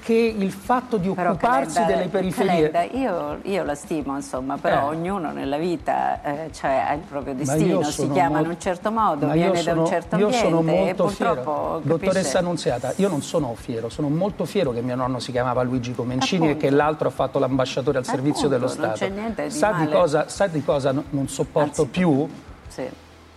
che 0.02 0.13
il 0.38 0.52
fatto 0.52 0.98
di 0.98 1.10
Però 1.10 1.32
occuparsi 1.32 1.76
Calenda- 1.76 1.95
delle 1.98 2.08
periferie... 2.10 2.69
Calenda, 2.72 2.98
io, 2.98 3.39
io 3.43 3.63
la 3.63 3.76
stimo, 3.76 4.15
insomma, 4.15 4.58
però 4.58 4.91
Eh. 4.91 4.95
ognuno 4.95 5.32
nella 5.32 5.58
vita 5.58 6.22
eh, 6.24 6.50
cioè, 6.54 6.86
ha 6.88 6.93
il 6.93 7.02
proprio 7.02 7.34
destino, 7.36 7.84
si 7.84 8.10
chiama 8.10 8.38
in 8.39 8.45
mol- 8.45 8.54
un 8.54 8.60
certo 8.60 8.91
modo, 8.91 9.28
viene 9.30 9.52
da 9.52 9.60
sono- 9.60 9.82
un 9.82 9.88
certo 9.88 10.15
io 10.17 10.26
ambiente 10.28 10.48
sono 10.50 10.62
molto 10.62 11.04
purtroppo 11.06 11.80
fiero. 11.82 11.98
Dottoressa 11.98 12.39
Annunziata, 12.39 12.93
io 12.95 13.10
non 13.10 13.22
sono 13.22 13.54
fiero, 13.56 13.89
sono 13.89 14.08
molto 14.10 14.45
fiero 14.45 14.72
che 14.72 14.82
mio 14.82 14.95
nonno 14.95 15.19
si 15.19 15.32
chiamava 15.32 15.62
Luigi 15.63 15.93
Comencini 15.93 16.45
Appunto. 16.50 16.65
e 16.65 16.69
che 16.69 16.76
l'altro 16.76 17.08
ha 17.10 17.12
fatto 17.12 17.38
l'ambasciatore 17.39 17.98
al 17.98 18.06
servizio 18.06 18.48
Appunto, 18.48 18.48
dello 18.50 18.65
non 18.65 18.95
Stato. 18.95 18.98
c'è 18.98 19.10
niente 19.10 19.43
di 19.43 19.52
sa, 19.52 19.72
di 19.74 19.88
cosa, 19.89 20.28
sa 20.30 20.48
di 20.48 20.63
cosa 20.63 20.91
no- 20.93 21.04
non 21.10 21.28
sopporto 21.28 21.82
Anzi, 21.82 21.86
più? 21.88 22.28
Sì. 22.67 22.84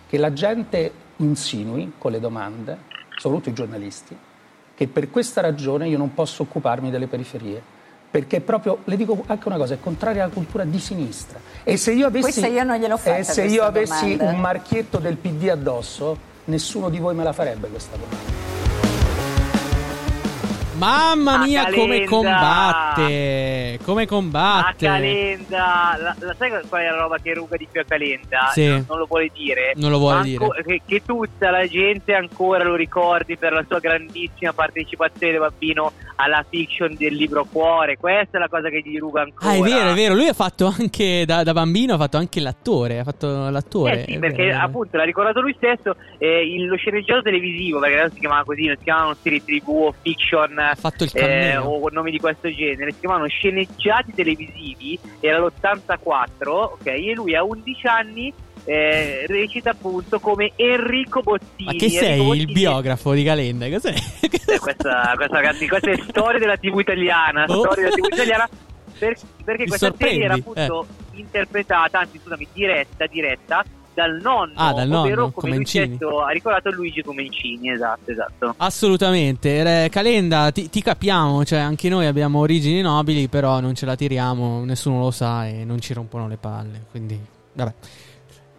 Che 0.06 0.18
la 0.18 0.32
gente 0.32 0.92
insinui 1.16 1.92
con 1.98 2.12
le 2.12 2.20
domande, 2.20 2.78
soprattutto 3.16 3.48
i 3.48 3.52
giornalisti, 3.54 4.16
che 4.82 4.88
per 4.88 5.10
questa 5.10 5.40
ragione 5.40 5.88
io 5.88 5.96
non 5.96 6.12
posso 6.12 6.42
occuparmi 6.42 6.90
delle 6.90 7.06
periferie. 7.06 7.62
Perché 8.10 8.40
proprio, 8.40 8.78
le 8.84 8.96
dico 8.96 9.22
anche 9.26 9.48
una 9.48 9.56
cosa, 9.56 9.74
è 9.74 9.80
contraria 9.80 10.24
alla 10.24 10.32
cultura 10.32 10.64
di 10.64 10.78
sinistra. 10.78 11.38
E 11.62 11.76
se 11.76 11.92
io 11.92 12.06
avessi, 12.06 12.44
io 12.44 12.64
non 12.64 12.76
gliel'ho 12.76 12.98
fatta, 12.98 13.16
e 13.16 13.24
se 13.24 13.44
io 13.44 13.62
avessi 13.62 14.18
un 14.20 14.38
marchietto 14.38 14.98
del 14.98 15.16
PD 15.16 15.48
addosso, 15.48 16.18
nessuno 16.46 16.90
di 16.90 16.98
voi 16.98 17.14
me 17.14 17.22
la 17.22 17.32
farebbe 17.32 17.68
questa 17.68 17.96
domanda. 17.96 18.41
Mamma 20.86 21.38
mia, 21.38 21.64
come 21.66 22.04
Calenda! 22.04 22.06
combatte! 22.08 23.78
Come 23.84 24.02
A 24.02 24.06
combatte! 24.06 24.86
Calenda, 24.86 25.96
la, 26.00 26.16
la- 26.18 26.34
sai 26.36 26.50
qual 26.68 26.82
è 26.82 26.90
la 26.90 26.96
roba 26.96 27.18
che 27.18 27.34
ruga 27.34 27.56
di 27.56 27.68
più 27.70 27.80
a 27.80 27.84
Calenda? 27.86 28.48
Sì. 28.52 28.66
Non, 28.66 28.84
non 28.88 28.98
lo 28.98 29.06
vuole 29.06 29.30
dire. 29.32 29.72
Non 29.76 29.90
lo 29.90 29.98
vuole 29.98 30.16
Ma 30.16 30.22
dire. 30.22 30.46
Che, 30.66 30.82
che 30.84 31.02
tutta 31.04 31.50
la 31.50 31.66
gente 31.66 32.14
ancora 32.14 32.64
lo 32.64 32.74
ricordi 32.74 33.36
per 33.36 33.52
la 33.52 33.64
sua 33.68 33.78
grandissima 33.78 34.52
partecipazione 34.52 35.32
da 35.34 35.38
bambino 35.48 35.92
alla 36.16 36.44
fiction 36.48 36.94
del 36.96 37.14
libro 37.14 37.46
Cuore. 37.50 37.96
Questa 37.96 38.38
è 38.38 38.40
la 38.40 38.48
cosa 38.48 38.68
che 38.68 38.82
gli 38.84 38.98
ruga 38.98 39.22
ancora. 39.22 39.50
Ah, 39.52 39.54
è 39.54 39.60
vero, 39.60 39.90
è 39.90 39.94
vero. 39.94 40.14
Lui 40.14 40.26
ha 40.28 40.32
fatto 40.34 40.66
anche 40.66 41.24
da, 41.24 41.42
da 41.44 41.52
bambino, 41.52 41.94
ha 41.94 41.98
fatto 41.98 42.16
anche 42.16 42.40
l'attore. 42.40 42.98
Ha 42.98 43.04
fatto 43.04 43.48
l'attore. 43.50 44.04
Eh 44.04 44.12
sì, 44.12 44.18
perché 44.18 44.46
vero, 44.46 44.58
appunto 44.58 44.96
l'ha 44.96 45.04
ricordato 45.04 45.40
lui 45.40 45.54
stesso, 45.56 45.94
eh, 46.18 46.44
lo 46.66 46.76
sceneggiato 46.76 47.22
televisivo, 47.22 47.78
perché 47.78 47.98
adesso 47.98 48.14
si 48.14 48.20
chiamava 48.20 48.44
così, 48.44 48.66
non 48.66 48.76
si 48.76 48.84
chiamavano 48.84 49.16
serie 49.22 49.42
tv 49.44 49.68
o 49.68 49.94
fiction 50.02 50.70
fatto 50.74 51.04
il 51.04 51.11
eh, 51.14 51.56
o 51.56 51.88
nomi 51.90 52.11
di 52.11 52.18
questo 52.18 52.50
genere, 52.52 52.92
si 52.92 53.00
chiamavano 53.00 53.28
sceneggiati 53.28 54.12
televisivi, 54.14 54.98
era 55.20 55.38
l'84, 55.38 56.48
ok? 56.48 56.87
E 56.87 57.12
lui 57.14 57.35
a 57.35 57.42
11 57.44 57.87
anni 57.87 58.32
eh, 58.64 59.24
recita 59.26 59.70
appunto 59.70 60.20
come 60.20 60.52
Enrico 60.56 61.20
Bottini. 61.20 61.64
Ma 61.64 61.72
che 61.72 61.85
Enrico 61.87 62.04
sei 62.04 62.18
il 62.20 62.26
Bottini- 62.26 62.52
biografo 62.52 63.12
di 63.12 63.24
Calenda? 63.24 63.68
Cos'è? 63.68 63.94
Eh, 64.20 64.58
questa, 64.58 65.12
questa, 65.16 65.35
ragazzi, 65.37 65.66
questa 65.68 65.90
è 65.90 65.96
storia 66.08 66.38
della 66.38 66.56
TV 66.56 66.78
italiana, 66.78 67.44
Oh. 67.48 67.61
storia 67.61 67.85
della 67.90 67.94
TV 67.96 68.12
italiana. 68.12 68.48
per- 68.98 69.16
perché 69.44 69.62
Mi 69.62 69.68
questa 69.68 69.92
serie 69.98 70.24
era 70.24 70.35
sorprendi, 70.35 70.61
eh. 70.61 70.64
appunto 70.64 70.87
interpretata, 71.14 71.98
anzi 72.00 72.18
scusami, 72.22 72.46
diretta, 72.52 73.06
diretta 73.06 73.64
dal 73.94 74.18
nonno, 74.22 74.52
Ah, 74.57 74.72
dal 74.72 74.90
ovvero 74.92 75.20
nonno, 75.22 75.31
come 75.33 75.48
lui 75.48 75.64
Comencini. 75.64 75.96
stesso 75.96 76.22
ha 76.22 76.31
ricordato 76.31 76.70
Luigi 76.70 77.02
Comencini, 77.02 77.70
esatto, 77.70 78.11
esatto. 78.11 78.55
Assolutamente. 78.57 79.88
Calenda, 79.90 80.50
ti, 80.50 80.68
ti 80.70 80.83
capiamo. 80.83 81.44
Cioè, 81.44 81.59
anche 81.59 81.88
noi 81.88 82.07
abbiamo 82.07 82.38
origini 82.40 82.81
nobili, 82.81 83.28
però 83.28 83.61
non 83.61 83.74
ce 83.74 83.87
la 83.87 83.94
tiriamo. 83.96 84.64
Nessuno 84.64 84.98
lo 85.00 85.11
sa 85.11 85.46
e 85.46 85.64
non 85.64 85.81
ci 85.81 85.92
rompono 85.94 86.28
le 86.28 86.37
palle. 86.37 86.85
Quindi, 86.90 87.18
vabbè. 87.52 87.72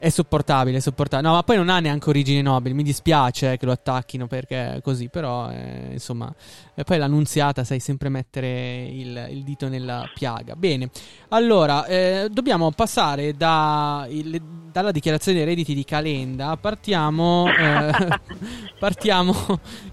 È 0.03 0.09
sopportabile, 0.09 0.79
è 0.79 0.81
sopportabile. 0.81 1.29
No, 1.29 1.35
ma 1.35 1.43
poi 1.43 1.55
non 1.55 1.69
ha 1.69 1.79
neanche 1.79 2.09
origini 2.09 2.41
nobili. 2.41 2.73
Mi 2.75 2.83
dispiace 2.83 3.55
che 3.55 3.65
lo 3.65 3.71
attacchino 3.71 4.27
perché 4.27 4.81
così. 4.83 5.07
Però, 5.07 5.49
eh, 5.49 5.91
insomma, 5.93 6.29
e 6.73 6.83
poi 6.83 6.97
l'annunziata 6.97 7.63
sai 7.63 7.79
sempre 7.79 8.09
mettere 8.09 8.83
il, 8.83 9.27
il 9.31 9.43
dito 9.43 9.69
nella 9.69 10.03
piaga. 10.13 10.57
Bene, 10.57 10.89
allora 11.29 11.85
eh, 11.85 12.27
dobbiamo 12.29 12.69
passare 12.71 13.33
da 13.37 14.05
il- 14.09 14.41
dalla 14.73 14.91
dichiarazione 14.91 15.37
dei 15.37 15.47
redditi 15.47 15.73
di 15.73 15.85
Calenda. 15.85 16.57
Partiamo, 16.57 17.47
eh, 17.47 18.19
partiamo 18.77 19.33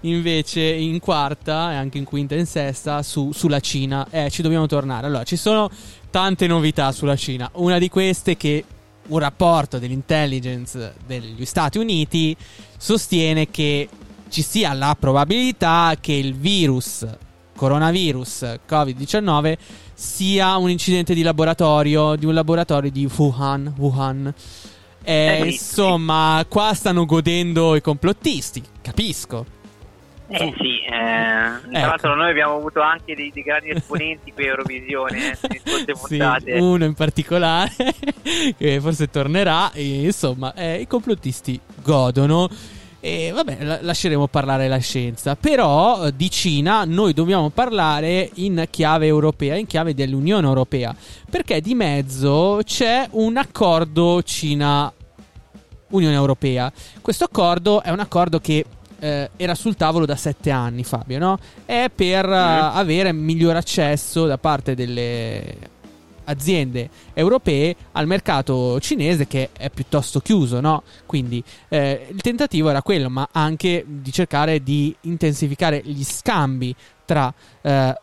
invece 0.01 0.61
in 0.61 0.99
quarta 0.99 1.71
e 1.71 1.75
anche 1.75 1.97
in 1.99 2.03
quinta 2.03 2.35
e 2.35 2.39
in 2.39 2.47
sesta 2.47 3.01
su- 3.01 3.31
sulla 3.31 3.61
Cina. 3.61 4.05
Eh, 4.09 4.29
ci 4.29 4.41
dobbiamo 4.41 4.65
tornare. 4.65 5.07
Allora, 5.07 5.23
ci 5.23 5.37
sono 5.37 5.69
tante 6.09 6.47
novità 6.47 6.91
sulla 6.91 7.15
Cina. 7.15 7.49
Una 7.53 7.77
di 7.77 7.87
queste 7.87 8.35
che 8.35 8.65
un 9.11 9.19
rapporto 9.19 9.77
dell'intelligence 9.77 10.93
degli 11.05 11.45
Stati 11.45 11.77
Uniti 11.77 12.35
sostiene 12.77 13.49
che 13.49 13.87
ci 14.29 14.41
sia 14.41 14.73
la 14.73 14.95
probabilità 14.97 15.95
che 15.99 16.13
il 16.13 16.33
virus 16.33 17.05
coronavirus 17.55 18.59
Covid-19 18.67 19.55
sia 19.93 20.55
un 20.57 20.69
incidente 20.69 21.13
di 21.13 21.21
laboratorio 21.21 22.15
di 22.15 22.25
un 22.25 22.33
laboratorio 22.33 22.89
di 22.89 23.07
Wuhan, 23.15 23.73
Wuhan. 23.77 24.33
Eh, 25.03 25.39
Eh, 25.41 25.47
insomma, 25.47 26.43
qua 26.47 26.73
stanno 26.73 27.05
godendo 27.05 27.75
i 27.75 27.81
complottisti, 27.81 28.63
capisco. 28.81 29.59
Eh 30.33 30.53
sì, 30.57 30.79
eh, 30.85 30.89
tra 30.89 31.59
Ecco. 31.71 31.85
l'altro 31.87 32.15
noi 32.15 32.29
abbiamo 32.29 32.55
avuto 32.55 32.79
anche 32.81 33.15
dei, 33.15 33.31
dei 33.33 33.43
grandi 33.43 33.71
esponenti 33.71 34.31
a 34.35 34.41
Eurovisione, 34.41 35.31
eh, 35.31 35.61
Sì, 36.07 36.21
uno 36.51 36.85
in 36.85 36.93
particolare 36.93 37.71
che 38.57 38.79
forse 38.79 39.09
tornerà. 39.09 39.71
E, 39.73 40.05
insomma, 40.05 40.53
eh, 40.53 40.79
i 40.81 40.87
complottisti 40.87 41.59
godono. 41.83 42.49
E 43.03 43.31
vabbè, 43.33 43.63
la- 43.63 43.79
lasceremo 43.81 44.27
parlare 44.27 44.67
la 44.67 44.77
scienza. 44.77 45.35
Però 45.35 46.05
eh, 46.05 46.15
di 46.15 46.29
Cina 46.29 46.85
noi 46.85 47.13
dobbiamo 47.13 47.49
parlare 47.49 48.29
in 48.35 48.67
chiave 48.69 49.07
europea, 49.07 49.55
in 49.55 49.65
chiave 49.65 49.93
dell'Unione 49.93 50.47
Europea. 50.47 50.95
Perché 51.29 51.59
di 51.61 51.73
mezzo 51.73 52.61
c'è 52.63 53.07
un 53.11 53.37
accordo 53.37 54.21
Cina-Unione 54.21 56.13
Europea. 56.15 56.71
Questo 57.01 57.23
accordo 57.25 57.81
è 57.81 57.89
un 57.89 57.99
accordo 57.99 58.39
che 58.39 58.63
eh, 59.01 59.31
era 59.35 59.55
sul 59.55 59.75
tavolo 59.75 60.05
da 60.05 60.15
sette 60.15 60.51
anni, 60.51 60.83
Fabio, 60.83 61.17
no? 61.17 61.39
È 61.65 61.89
per 61.93 62.29
eh, 62.29 62.35
avere 62.35 63.11
miglior 63.11 63.55
accesso 63.55 64.27
da 64.27 64.37
parte 64.37 64.75
delle 64.75 65.79
aziende 66.25 66.89
europee 67.13 67.75
al 67.93 68.05
mercato 68.05 68.79
cinese 68.79 69.25
che 69.25 69.49
è 69.57 69.71
piuttosto 69.71 70.19
chiuso, 70.19 70.59
no? 70.59 70.83
Quindi 71.07 71.43
eh, 71.67 72.07
il 72.11 72.21
tentativo 72.21 72.69
era 72.69 72.83
quello, 72.83 73.09
ma 73.09 73.27
anche 73.31 73.83
di 73.87 74.11
cercare 74.11 74.61
di 74.61 74.95
intensificare 75.01 75.81
gli 75.83 76.03
scambi 76.03 76.73
tra 77.03 77.33
eh, 77.61 77.95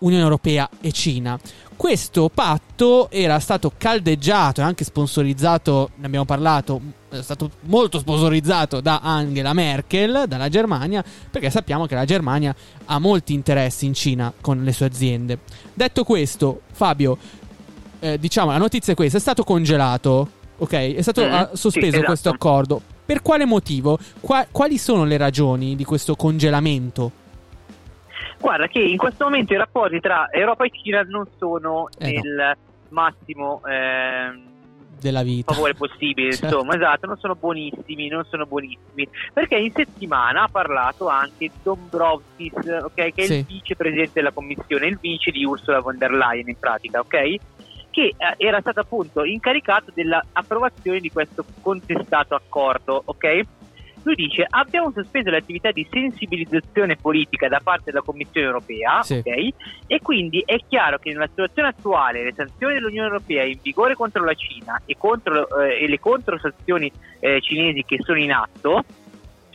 Unione 0.00 0.22
Europea 0.22 0.68
e 0.80 0.92
Cina. 0.92 1.38
Questo 1.76 2.30
patto 2.32 3.10
era 3.10 3.38
stato 3.38 3.72
caldeggiato 3.76 4.60
e 4.60 4.64
anche 4.64 4.84
sponsorizzato, 4.84 5.90
ne 5.96 6.06
abbiamo 6.06 6.26
parlato, 6.26 6.78
è 7.08 7.22
stato 7.22 7.50
molto 7.62 7.98
sponsorizzato 7.98 8.80
da 8.80 9.00
Angela 9.02 9.54
Merkel, 9.54 10.24
dalla 10.28 10.50
Germania, 10.50 11.02
perché 11.30 11.48
sappiamo 11.48 11.86
che 11.86 11.94
la 11.94 12.04
Germania 12.04 12.54
ha 12.84 12.98
molti 12.98 13.32
interessi 13.32 13.86
in 13.86 13.94
Cina 13.94 14.30
con 14.40 14.62
le 14.62 14.72
sue 14.72 14.86
aziende. 14.86 15.38
Detto 15.72 16.04
questo, 16.04 16.60
Fabio, 16.70 17.16
eh, 18.00 18.18
diciamo 18.18 18.50
la 18.50 18.58
notizia 18.58 18.92
è 18.92 18.96
questa, 18.96 19.16
è 19.16 19.20
stato 19.20 19.42
congelato, 19.42 20.30
ok? 20.58 20.72
È 20.72 21.02
stato 21.02 21.24
ah, 21.24 21.50
sospeso 21.54 21.86
sì, 21.86 21.86
esatto. 21.88 22.04
questo 22.04 22.28
accordo. 22.28 22.82
Per 23.06 23.22
quale 23.22 23.44
motivo? 23.44 23.98
Qua- 24.20 24.46
quali 24.50 24.78
sono 24.78 25.04
le 25.04 25.16
ragioni 25.16 25.74
di 25.76 25.84
questo 25.84 26.14
congelamento? 26.14 27.19
Guarda 28.40 28.66
che 28.68 28.80
in 28.80 28.96
questo 28.96 29.24
momento 29.24 29.52
i 29.52 29.56
rapporti 29.56 30.00
tra 30.00 30.28
Europa 30.30 30.64
e 30.64 30.70
Cina 30.72 31.02
non 31.02 31.26
sono 31.38 31.88
Eh, 31.98 32.12
no. 32.12 32.20
nel 32.22 32.56
massimo 32.88 33.60
ehm, 33.66 34.48
Della 34.98 35.22
vita. 35.22 35.52
favore 35.52 35.74
possibile, 35.74 36.32
Certo. 36.32 36.46
insomma, 36.56 36.74
esatto, 36.74 37.06
non 37.06 37.18
sono 37.18 37.34
buonissimi, 37.34 38.08
non 38.08 38.24
sono 38.28 38.46
buonissimi. 38.46 39.06
Perché 39.34 39.56
in 39.56 39.72
settimana 39.74 40.44
ha 40.44 40.48
parlato 40.48 41.08
anche 41.08 41.50
Dombrovskis, 41.62 42.52
ok, 42.82 42.94
che 42.94 43.12
è 43.14 43.22
Sì. 43.26 43.34
il 43.34 43.44
vicepresidente 43.44 44.12
della 44.14 44.32
commissione, 44.32 44.86
il 44.86 44.98
vice 44.98 45.30
di 45.30 45.44
Ursula 45.44 45.80
von 45.80 45.98
der 45.98 46.10
Leyen 46.12 46.48
in 46.48 46.58
pratica, 46.58 47.00
ok? 47.00 47.34
Che 47.90 48.14
eh, 48.16 48.34
era 48.38 48.60
stato 48.60 48.80
appunto 48.80 49.24
incaricato 49.24 49.90
dell'approvazione 49.94 51.00
di 51.00 51.10
questo 51.10 51.44
contestato 51.60 52.34
accordo, 52.34 53.02
ok? 53.04 53.40
Lui 54.02 54.14
dice: 54.14 54.46
Abbiamo 54.48 54.90
sospeso 54.92 55.30
le 55.30 55.36
attività 55.38 55.70
di 55.72 55.86
sensibilizzazione 55.90 56.96
politica 56.96 57.48
da 57.48 57.60
parte 57.62 57.84
della 57.90 58.02
Commissione 58.02 58.46
europea, 58.46 59.02
Sì. 59.02 59.14
ok? 59.24 59.48
E 59.86 60.00
quindi 60.00 60.42
è 60.46 60.56
chiaro 60.68 60.98
che 60.98 61.12
nella 61.12 61.26
situazione 61.28 61.68
attuale 61.68 62.24
le 62.24 62.32
sanzioni 62.34 62.74
dell'Unione 62.74 63.08
Europea 63.08 63.44
in 63.44 63.58
vigore 63.62 63.94
contro 63.94 64.24
la 64.24 64.34
Cina 64.34 64.80
e, 64.86 64.96
contro, 64.96 65.60
eh, 65.60 65.82
e 65.84 65.88
le 65.88 65.98
controsanzioni 66.00 66.90
eh, 67.20 67.40
cinesi 67.40 67.84
che 67.84 67.98
sono 68.02 68.18
in 68.18 68.32
atto 68.32 68.84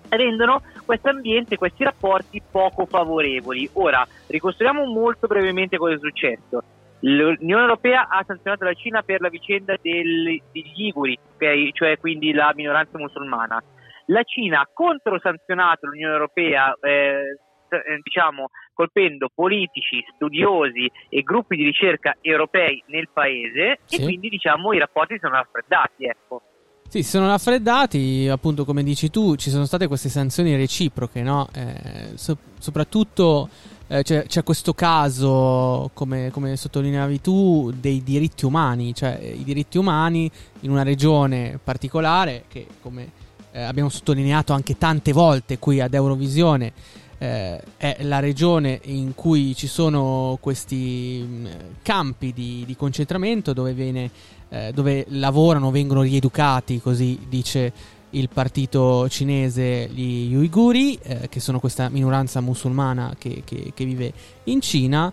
rendono 0.09 0.61
questo 0.85 1.09
ambiente, 1.09 1.57
questi 1.57 1.83
rapporti 1.83 2.41
poco 2.49 2.85
favorevoli. 2.85 3.67
Ora, 3.73 4.07
ricostruiamo 4.27 4.85
molto 4.85 5.27
brevemente 5.27 5.77
cosa 5.77 5.95
è 5.95 5.99
successo. 5.99 6.61
L'Unione 6.99 7.61
Europea 7.63 8.07
ha 8.07 8.23
sanzionato 8.25 8.63
la 8.63 8.73
Cina 8.73 9.01
per 9.01 9.21
la 9.21 9.29
vicenda 9.29 9.75
del- 9.81 10.39
degli 10.51 10.85
Iguri, 10.87 11.17
ok? 11.35 11.71
cioè 11.73 11.97
quindi 11.99 12.31
la 12.31 12.51
minoranza 12.55 12.97
musulmana. 12.97 13.61
La 14.07 14.23
Cina 14.23 14.61
ha 14.61 14.69
controsanzionato 14.71 15.87
l'Unione 15.87 16.13
Europea, 16.13 16.75
eh, 16.81 17.39
eh, 17.69 17.99
diciamo, 18.03 18.49
colpendo 18.73 19.29
politici, 19.33 20.03
studiosi 20.15 20.89
e 21.09 21.21
gruppi 21.21 21.55
di 21.55 21.63
ricerca 21.63 22.15
europei 22.21 22.83
nel 22.87 23.09
paese 23.11 23.79
Sì. 23.85 23.95
e 23.95 24.03
quindi 24.03 24.29
diciamo 24.29 24.73
i 24.73 24.79
rapporti 24.79 25.17
sono 25.19 25.35
raffreddati. 25.35 26.05
Ecco. 26.05 26.41
Sì, 26.87 27.01
si 27.01 27.09
sono 27.09 27.27
raffreddati, 27.27 28.27
appunto 28.29 28.63
come 28.63 28.83
dici 28.83 29.09
tu, 29.09 29.35
ci 29.35 29.49
sono 29.49 29.65
state 29.65 29.87
queste 29.87 30.09
sanzioni 30.09 30.55
reciproche, 30.55 31.23
no? 31.23 31.47
Eh, 31.53 32.15
so- 32.15 32.37
soprattutto 32.59 33.49
eh, 33.87 34.03
c'è, 34.03 34.25
c'è 34.27 34.43
questo 34.43 34.73
caso, 34.73 35.89
come, 35.93 36.29
come 36.31 36.55
sottolineavi 36.55 37.21
tu, 37.21 37.71
dei 37.73 38.03
diritti 38.03 38.45
umani, 38.45 38.93
cioè 38.93 39.17
eh, 39.19 39.29
i 39.29 39.43
diritti 39.43 39.79
umani 39.79 40.29
in 40.61 40.69
una 40.69 40.83
regione 40.83 41.59
particolare 41.63 42.43
che 42.47 42.67
come 42.81 43.23
eh, 43.55 43.61
abbiamo 43.61 43.89
sottolineato 43.89 44.51
anche 44.51 44.77
tante 44.77 45.13
volte 45.13 45.57
qui 45.59 45.79
ad 45.79 45.93
Eurovisione 45.93 46.73
eh, 47.17 47.61
è 47.77 47.97
la 48.01 48.19
regione 48.19 48.81
in 48.83 49.15
cui 49.15 49.55
ci 49.55 49.67
sono 49.67 50.37
questi 50.41 51.25
mh, 51.25 51.47
campi 51.81 52.33
di, 52.33 52.63
di 52.67 52.75
concentramento 52.75 53.53
dove, 53.53 53.73
viene, 53.73 54.11
eh, 54.49 54.71
dove 54.73 55.05
lavorano, 55.09 55.71
vengono 55.71 56.01
rieducati, 56.01 56.81
così 56.81 57.17
dice 57.29 57.71
il 58.09 58.27
partito 58.27 59.07
cinese, 59.07 59.87
gli 59.87 60.33
uiguri, 60.35 60.97
eh, 61.01 61.29
che 61.29 61.39
sono 61.39 61.59
questa 61.59 61.87
minoranza 61.87 62.41
musulmana 62.41 63.15
che, 63.17 63.41
che- 63.45 63.71
che 63.73 63.85
vive 63.85 64.11
in 64.45 64.59
Cina. 64.59 65.11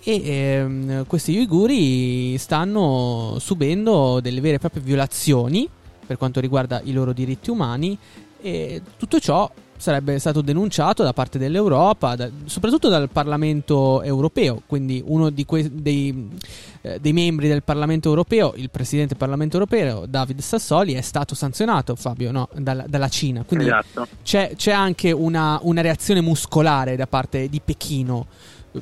E 0.00 0.22
ehm, 0.24 1.06
questi 1.06 1.36
uiguri 1.36 2.38
stanno 2.38 3.36
subendo 3.40 4.20
delle 4.20 4.40
vere 4.40 4.56
e 4.56 4.58
proprie 4.58 4.82
violazioni 4.82 5.68
per 6.08 6.16
quanto 6.16 6.40
riguarda 6.40 6.80
i 6.84 6.92
loro 6.92 7.12
diritti 7.12 7.50
umani 7.50 7.96
e 8.40 8.80
tutto 8.96 9.20
ciò 9.20 9.50
sarebbe 9.76 10.18
stato 10.18 10.40
denunciato 10.40 11.02
da 11.04 11.12
parte 11.12 11.38
dell'Europa, 11.38 12.16
da- 12.16 12.30
soprattutto 12.46 12.88
dal 12.88 13.08
Parlamento 13.10 14.02
europeo, 14.02 14.62
quindi 14.66 15.00
uno 15.06 15.30
que- 15.46 15.70
dei, 15.70 16.30
eh, 16.80 16.98
dei 16.98 17.12
membri 17.12 17.46
del 17.46 17.62
Parlamento 17.62 18.08
europeo, 18.08 18.54
il 18.56 18.70
presidente 18.70 19.10
del 19.10 19.18
Parlamento 19.18 19.56
europeo, 19.56 20.06
David 20.06 20.40
Sassoli, 20.40 20.94
è 20.94 21.00
stato 21.02 21.34
sanzionato, 21.36 21.94
Fabio, 21.94 22.32
no, 22.32 22.48
dalla, 22.56 22.86
dalla 22.88 23.08
Cina. 23.08 23.44
Quindi 23.44 23.66
Esatto. 23.66 24.08
c'è, 24.24 24.54
c'è 24.56 24.72
anche 24.72 25.12
una, 25.12 25.60
una 25.62 25.82
reazione 25.82 26.22
muscolare 26.22 26.96
da 26.96 27.06
parte 27.06 27.48
di 27.48 27.60
Pechino 27.64 28.26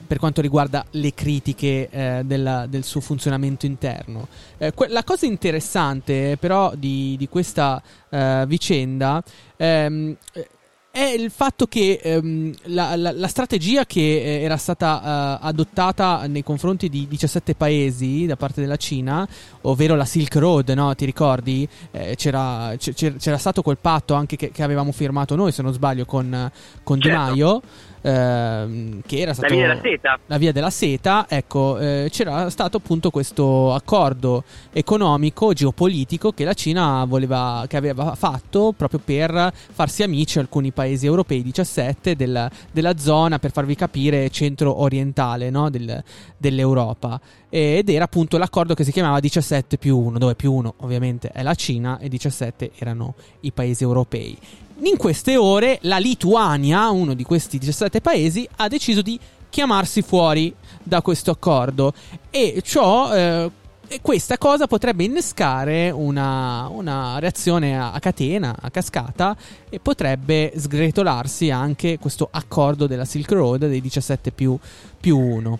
per 0.07 0.18
quanto 0.18 0.40
riguarda 0.40 0.85
le 0.92 1.14
critiche 1.14 1.88
eh, 1.90 2.22
della- 2.25 2.66
del 2.66 2.85
suo 2.85 3.01
funzionamento 3.01 3.66
interno. 3.66 4.27
Eh, 4.59 4.72
que- 4.75 4.88
la 4.88 5.05
cosa 5.05 5.27
interessante 5.27 6.37
però 6.38 6.72
di, 6.77 7.16
di 7.16 7.29
questa 7.29 7.83
eh, 8.09 8.44
vicenda 8.46 9.22
ehm, 9.57 10.16
eh, 10.33 10.49
è 10.96 11.05
il 11.12 11.31
fatto 11.31 11.66
che 11.66 12.01
ehm, 12.03 12.55
la, 12.68 12.96
la- 12.96 13.12
la 13.12 13.29
strategia 13.29 13.85
che 13.85 14.01
eh, 14.01 14.42
era 14.42 14.57
stata 14.57 15.38
eh, 15.42 15.46
adottata 15.46 16.27
nei 16.27 16.42
confronti 16.42 16.88
di 16.88 17.07
17 17.07 17.55
paesi 17.55 18.25
da 18.25 18.37
parte 18.37 18.62
della 18.62 18.77
Cina, 18.77 19.29
ovvero 19.62 19.94
la 19.94 20.07
Silk 20.07 20.37
Road, 20.37 20.70
no? 20.70 20.94
ti 20.94 21.05
ricordi? 21.05 21.68
Eh, 21.90 22.14
c'era, 22.16 22.75
c'era- 22.79 23.16
c'era 23.18 23.37
stato 23.37 23.61
quel 23.61 23.77
patto 23.79 24.14
anche 24.14 24.37
che, 24.37 24.51
che 24.51 24.62
avevamo 24.62 24.90
firmato 24.90 25.37
noi, 25.37 25.53
se 25.53 25.61
non 25.61 25.75
sbaglio, 25.75 26.07
con, 26.07 26.51
con 26.83 26.96
Di 26.99 27.05
Certo. 27.05 27.18
Maio. 27.20 27.62
Ehm, 28.10 29.00
che 29.06 29.16
era 29.18 29.26
La 29.28 29.34
stato 29.34 29.54
via 29.54 29.66
della 29.66 29.80
seta. 29.82 30.18
la 30.26 30.38
via 30.38 30.52
della 30.52 30.70
seta, 30.70 31.26
ecco, 31.28 31.78
eh, 31.78 32.08
c'era 32.10 32.48
stato 32.50 32.76
appunto 32.76 33.10
questo 33.10 33.74
accordo 33.74 34.44
economico, 34.72 35.52
geopolitico 35.52 36.32
che 36.32 36.44
la 36.44 36.54
Cina 36.54 37.04
voleva, 37.04 37.64
che 37.68 37.76
aveva 37.76 38.14
fatto 38.14 38.72
proprio 38.76 39.00
per 39.04 39.52
farsi 39.72 40.02
amici 40.02 40.38
alcuni 40.38 40.70
paesi 40.70 41.06
europei, 41.06 41.42
17 41.42 42.14
del- 42.16 42.48
della 42.70 42.96
zona, 42.98 43.38
per 43.38 43.50
farvi 43.52 43.74
capire, 43.74 44.30
centro-orientale 44.30 45.50
no, 45.50 45.70
del- 45.70 46.02
dell'Europa. 46.36 47.20
Ed 47.48 47.88
era 47.88 48.04
appunto 48.04 48.38
l'accordo 48.38 48.74
che 48.74 48.84
si 48.84 48.92
chiamava 48.92 49.20
17 49.20 49.78
più 49.78 49.96
1, 49.98 50.18
dove 50.18 50.34
più 50.34 50.52
1 50.52 50.74
ovviamente 50.78 51.28
è 51.30 51.42
la 51.42 51.54
Cina 51.54 51.98
e 51.98 52.08
17 52.08 52.72
erano 52.78 53.14
i 53.40 53.52
paesi 53.52 53.82
europei. 53.82 54.36
In 54.80 54.98
queste 54.98 55.36
ore 55.36 55.78
la 55.82 55.96
Lituania, 55.96 56.90
uno 56.90 57.14
di 57.14 57.24
questi 57.24 57.56
17 57.56 58.02
paesi, 58.02 58.46
ha 58.56 58.68
deciso 58.68 59.00
di 59.00 59.18
chiamarsi 59.48 60.02
fuori 60.02 60.54
da 60.82 61.00
questo 61.00 61.30
accordo 61.30 61.94
e 62.28 62.60
ciò 62.62 63.14
eh, 63.14 63.50
questa 64.02 64.36
cosa 64.36 64.66
potrebbe 64.66 65.04
innescare 65.04 65.90
una, 65.90 66.68
una 66.68 67.18
reazione 67.18 67.78
a, 67.78 67.92
a 67.92 67.98
catena, 68.00 68.54
a 68.60 68.70
cascata 68.70 69.34
e 69.70 69.80
potrebbe 69.80 70.52
sgretolarsi 70.54 71.50
anche 71.50 71.98
questo 71.98 72.28
accordo 72.30 72.86
della 72.86 73.06
Silk 73.06 73.32
Road 73.32 73.66
dei 73.66 73.80
17 73.80 74.30
più, 74.30 74.58
più 75.00 75.18
1. 75.18 75.58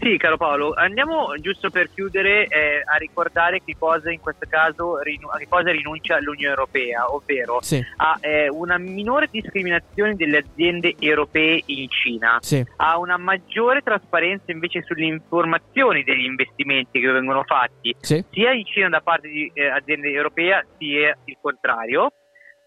Sì, 0.00 0.16
caro 0.16 0.36
Paolo, 0.36 0.72
andiamo 0.74 1.34
giusto 1.40 1.68
per 1.68 1.90
chiudere 1.92 2.46
eh, 2.46 2.82
a 2.84 2.96
ricordare 2.96 3.60
che 3.62 3.76
cosa 3.78 4.10
in 4.10 4.20
questo 4.20 4.46
caso 4.48 5.00
rinu- 5.02 5.30
a 5.30 5.36
che 5.36 5.46
cosa 5.46 5.70
rinuncia 5.70 6.18
l'Unione 6.20 6.54
Europea, 6.54 7.12
ovvero 7.12 7.60
Sì, 7.60 7.84
a 7.96 8.16
eh, 8.20 8.48
una 8.48 8.78
minore 8.78 9.28
discriminazione 9.30 10.16
delle 10.16 10.38
aziende 10.38 10.94
europee 10.98 11.62
in 11.66 11.88
Cina, 11.90 12.38
sì, 12.40 12.64
a 12.76 12.98
una 12.98 13.18
maggiore 13.18 13.82
trasparenza 13.82 14.52
invece 14.52 14.82
sulle 14.82 15.04
informazioni 15.04 16.02
degli 16.02 16.24
investimenti 16.24 17.00
che 17.00 17.10
vengono 17.10 17.44
fatti. 17.44 17.94
Sì, 18.00 18.24
sia 18.30 18.52
in 18.52 18.64
Cina 18.64 18.88
da 18.88 19.00
parte 19.00 19.28
di 19.28 19.50
eh, 19.52 19.66
aziende 19.68 20.10
europee 20.10 20.66
sia 20.78 21.16
il 21.24 21.36
contrario. 21.40 22.12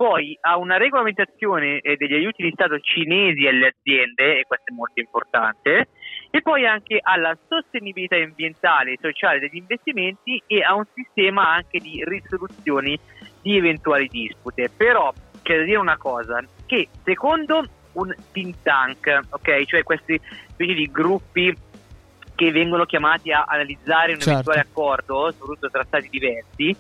Poi 0.02 0.36
a 0.42 0.58
una 0.58 0.78
regolamentazione 0.78 1.80
eh, 1.80 1.96
degli 1.96 2.16
aiuti 2.16 2.42
di 2.42 2.50
Stato 2.56 2.80
cinesi 2.80 3.46
alle 3.46 3.68
aziende, 3.68 4.40
e 4.40 4.46
questo 4.48 4.72
è 4.72 4.74
molto 4.74 5.00
importante, 5.00 5.90
e 6.34 6.42
poi 6.42 6.66
anche 6.66 6.98
alla 7.02 7.38
sostenibilità 7.48 8.16
ambientale 8.16 8.94
e 8.94 8.98
sociale 9.02 9.40
degli 9.40 9.58
investimenti 9.58 10.42
e 10.48 10.64
a 10.64 10.76
un 10.76 10.86
sistema 10.94 11.54
anche 11.54 11.80
di 11.80 12.02
risoluzioni 12.06 12.98
di 13.42 13.58
eventuali 13.58 14.08
dispute. 14.08 14.70
Però 14.76 15.14
c'è 15.42 15.58
da 15.58 15.64
dire 15.64 15.78
una 15.78 15.98
cosa, 15.98 16.42
che 16.66 16.88
secondo 17.04 17.66
un 17.94 18.16
think 18.32 18.56
tank, 18.64 19.20
ok, 19.30 19.66
cioè 19.66 19.84
questi 19.84 20.20
specie 20.48 20.74
di 20.74 20.90
gruppi 20.90 21.54
che 22.34 22.52
vengono 22.52 22.86
chiamati 22.86 23.32
a 23.34 23.44
analizzare 23.44 24.14
un 24.14 24.20
Certo. 24.20 24.32
eventuale 24.32 24.62
accordo, 24.62 25.32
soprattutto 25.32 25.70
tra 25.70 25.84
stati 25.84 26.08
diversi, 26.10 26.74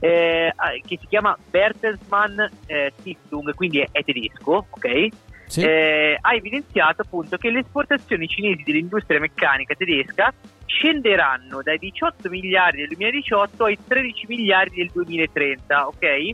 eh, 0.00 0.52
che 0.86 0.98
si 0.98 1.06
chiama 1.06 1.36
Bertelsmann 1.50 2.40
eh, 2.66 2.92
Stiftung, 2.98 3.54
quindi 3.54 3.80
è, 3.80 3.88
è 3.92 4.02
tedesco, 4.02 4.66
ok? 4.70 5.08
Sì. 5.46 5.62
eh, 5.62 6.18
ha 6.20 6.34
evidenziato 6.34 7.02
appunto 7.02 7.36
che 7.36 7.50
le 7.50 7.60
esportazioni 7.60 8.26
cinesi 8.26 8.62
dell'industria 8.64 9.20
meccanica 9.20 9.74
tedesca 9.74 10.32
scenderanno 10.66 11.62
dai 11.62 11.78
18 11.78 12.28
miliardi 12.28 12.78
del 12.78 12.88
2018 12.88 13.64
ai 13.64 13.78
13 13.86 14.26
miliardi 14.28 14.76
del 14.76 14.90
2030, 14.92 15.86
ok? 15.86 16.30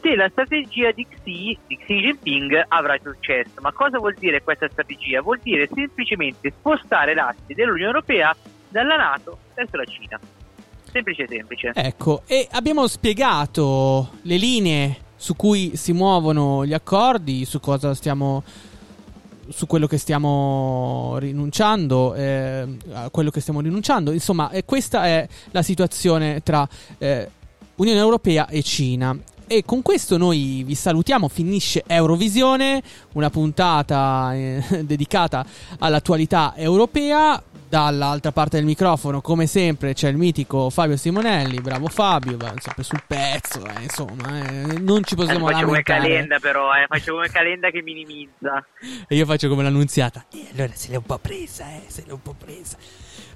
Se 0.00 0.14
la 0.14 0.28
strategia 0.28 0.92
di 0.92 1.06
Xi, 1.06 1.58
di 1.66 1.76
Xi 1.76 2.00
Jinping 2.00 2.64
avrà 2.68 2.96
successo. 3.02 3.60
Ma 3.60 3.72
cosa 3.72 3.98
vuol 3.98 4.14
dire 4.14 4.42
questa 4.42 4.68
strategia? 4.68 5.20
Vuol 5.22 5.40
dire 5.42 5.68
semplicemente 5.72 6.50
spostare 6.50 7.14
l'asse 7.14 7.54
dell'Unione 7.54 7.86
Europea 7.86 8.36
dalla 8.68 8.96
Nato 8.96 9.38
verso 9.54 9.76
la 9.76 9.84
Cina. 9.84 10.20
Semplice, 10.90 11.26
semplice. 11.26 11.72
Ecco, 11.74 12.22
e 12.26 12.46
abbiamo 12.52 12.86
spiegato 12.86 14.12
le 14.22 14.36
linee 14.36 14.96
su 15.18 15.36
cui 15.36 15.76
si 15.76 15.92
muovono 15.92 16.64
gli 16.64 16.72
accordi, 16.72 17.44
su 17.44 17.60
cosa 17.60 17.92
stiamo 17.94 18.42
su 19.50 19.66
quello 19.66 19.86
che 19.86 19.98
stiamo 19.98 21.16
rinunciando, 21.18 22.14
eh, 22.14 22.66
a 22.92 23.08
quello 23.10 23.30
che 23.30 23.40
stiamo 23.40 23.60
rinunciando. 23.60 24.12
Insomma, 24.12 24.50
eh, 24.50 24.64
questa 24.64 25.06
è 25.06 25.26
la 25.50 25.62
situazione 25.62 26.42
tra 26.42 26.68
eh, 26.98 27.28
Unione 27.76 27.98
Europea 27.98 28.46
e 28.48 28.62
Cina. 28.62 29.18
E 29.46 29.64
con 29.64 29.80
questo 29.80 30.18
noi 30.18 30.62
vi 30.64 30.74
salutiamo, 30.74 31.28
finisce 31.28 31.82
Eurovisione, 31.86 32.82
una 33.12 33.30
puntata 33.30 34.34
eh, 34.34 34.62
dedicata 34.84 35.44
all'attualità 35.78 36.54
europea. 36.54 37.42
Dall'altra 37.68 38.32
parte 38.32 38.56
del 38.56 38.64
microfono, 38.64 39.20
come 39.20 39.46
sempre, 39.46 39.92
c'è 39.92 40.08
il 40.08 40.16
mitico 40.16 40.70
Fabio 40.70 40.96
Simonelli. 40.96 41.60
Bravo 41.60 41.88
Fabio, 41.88 42.36
va 42.38 42.52
sempre 42.58 42.82
sul 42.82 43.02
pezzo. 43.06 43.62
Eh, 43.66 43.82
insomma, 43.82 44.48
eh, 44.48 44.78
non 44.78 45.04
ci 45.04 45.14
possiamo 45.14 45.48
Eh, 45.48 45.52
faccio 45.52 45.66
come 45.66 45.82
lamentare. 45.84 46.00
calenda 46.00 46.38
però, 46.38 46.72
eh, 46.72 46.86
faccio 46.88 47.12
come 47.12 47.28
calenda 47.28 47.70
che 47.70 47.82
minimizza. 47.82 48.64
E 49.06 49.14
io 49.16 49.26
faccio 49.26 49.48
come 49.48 49.62
l'annunziata. 49.62 50.24
E 50.32 50.46
allora 50.54 50.72
se 50.74 50.90
l'è 50.90 50.96
un 50.96 51.02
po' 51.02 51.18
presa, 51.18 51.66
eh, 51.68 51.82
se 51.88 52.04
l'è 52.06 52.12
un 52.12 52.22
po' 52.22 52.34
presa. 52.38 52.76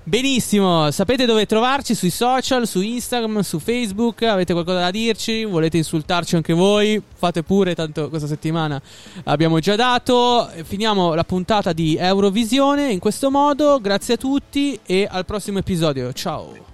Benissimo, 0.04 0.90
sapete 0.90 1.26
dove 1.26 1.46
trovarci? 1.46 1.94
Sui 1.94 2.10
social, 2.10 2.66
su 2.66 2.80
Instagram, 2.80 3.38
su 3.40 3.60
Facebook, 3.60 4.22
avete 4.22 4.52
qualcosa 4.52 4.80
da 4.80 4.90
dirci, 4.90 5.44
volete 5.44 5.76
insultarci 5.76 6.34
anche 6.34 6.52
voi, 6.52 7.00
fate 7.14 7.44
pure, 7.44 7.76
tanto 7.76 8.08
questa 8.08 8.26
settimana 8.26 8.82
abbiamo 9.24 9.60
già 9.60 9.76
dato. 9.76 10.50
Finiamo 10.64 11.14
la 11.14 11.22
puntata 11.22 11.72
di 11.72 11.96
Eurovisione 11.96 12.90
in 12.90 12.98
questo 12.98 13.30
modo, 13.30 13.80
grazie 13.80 14.14
a 14.14 14.16
tutti 14.16 14.76
e 14.84 15.06
al 15.08 15.24
prossimo 15.24 15.58
episodio, 15.58 16.12
ciao. 16.12 16.71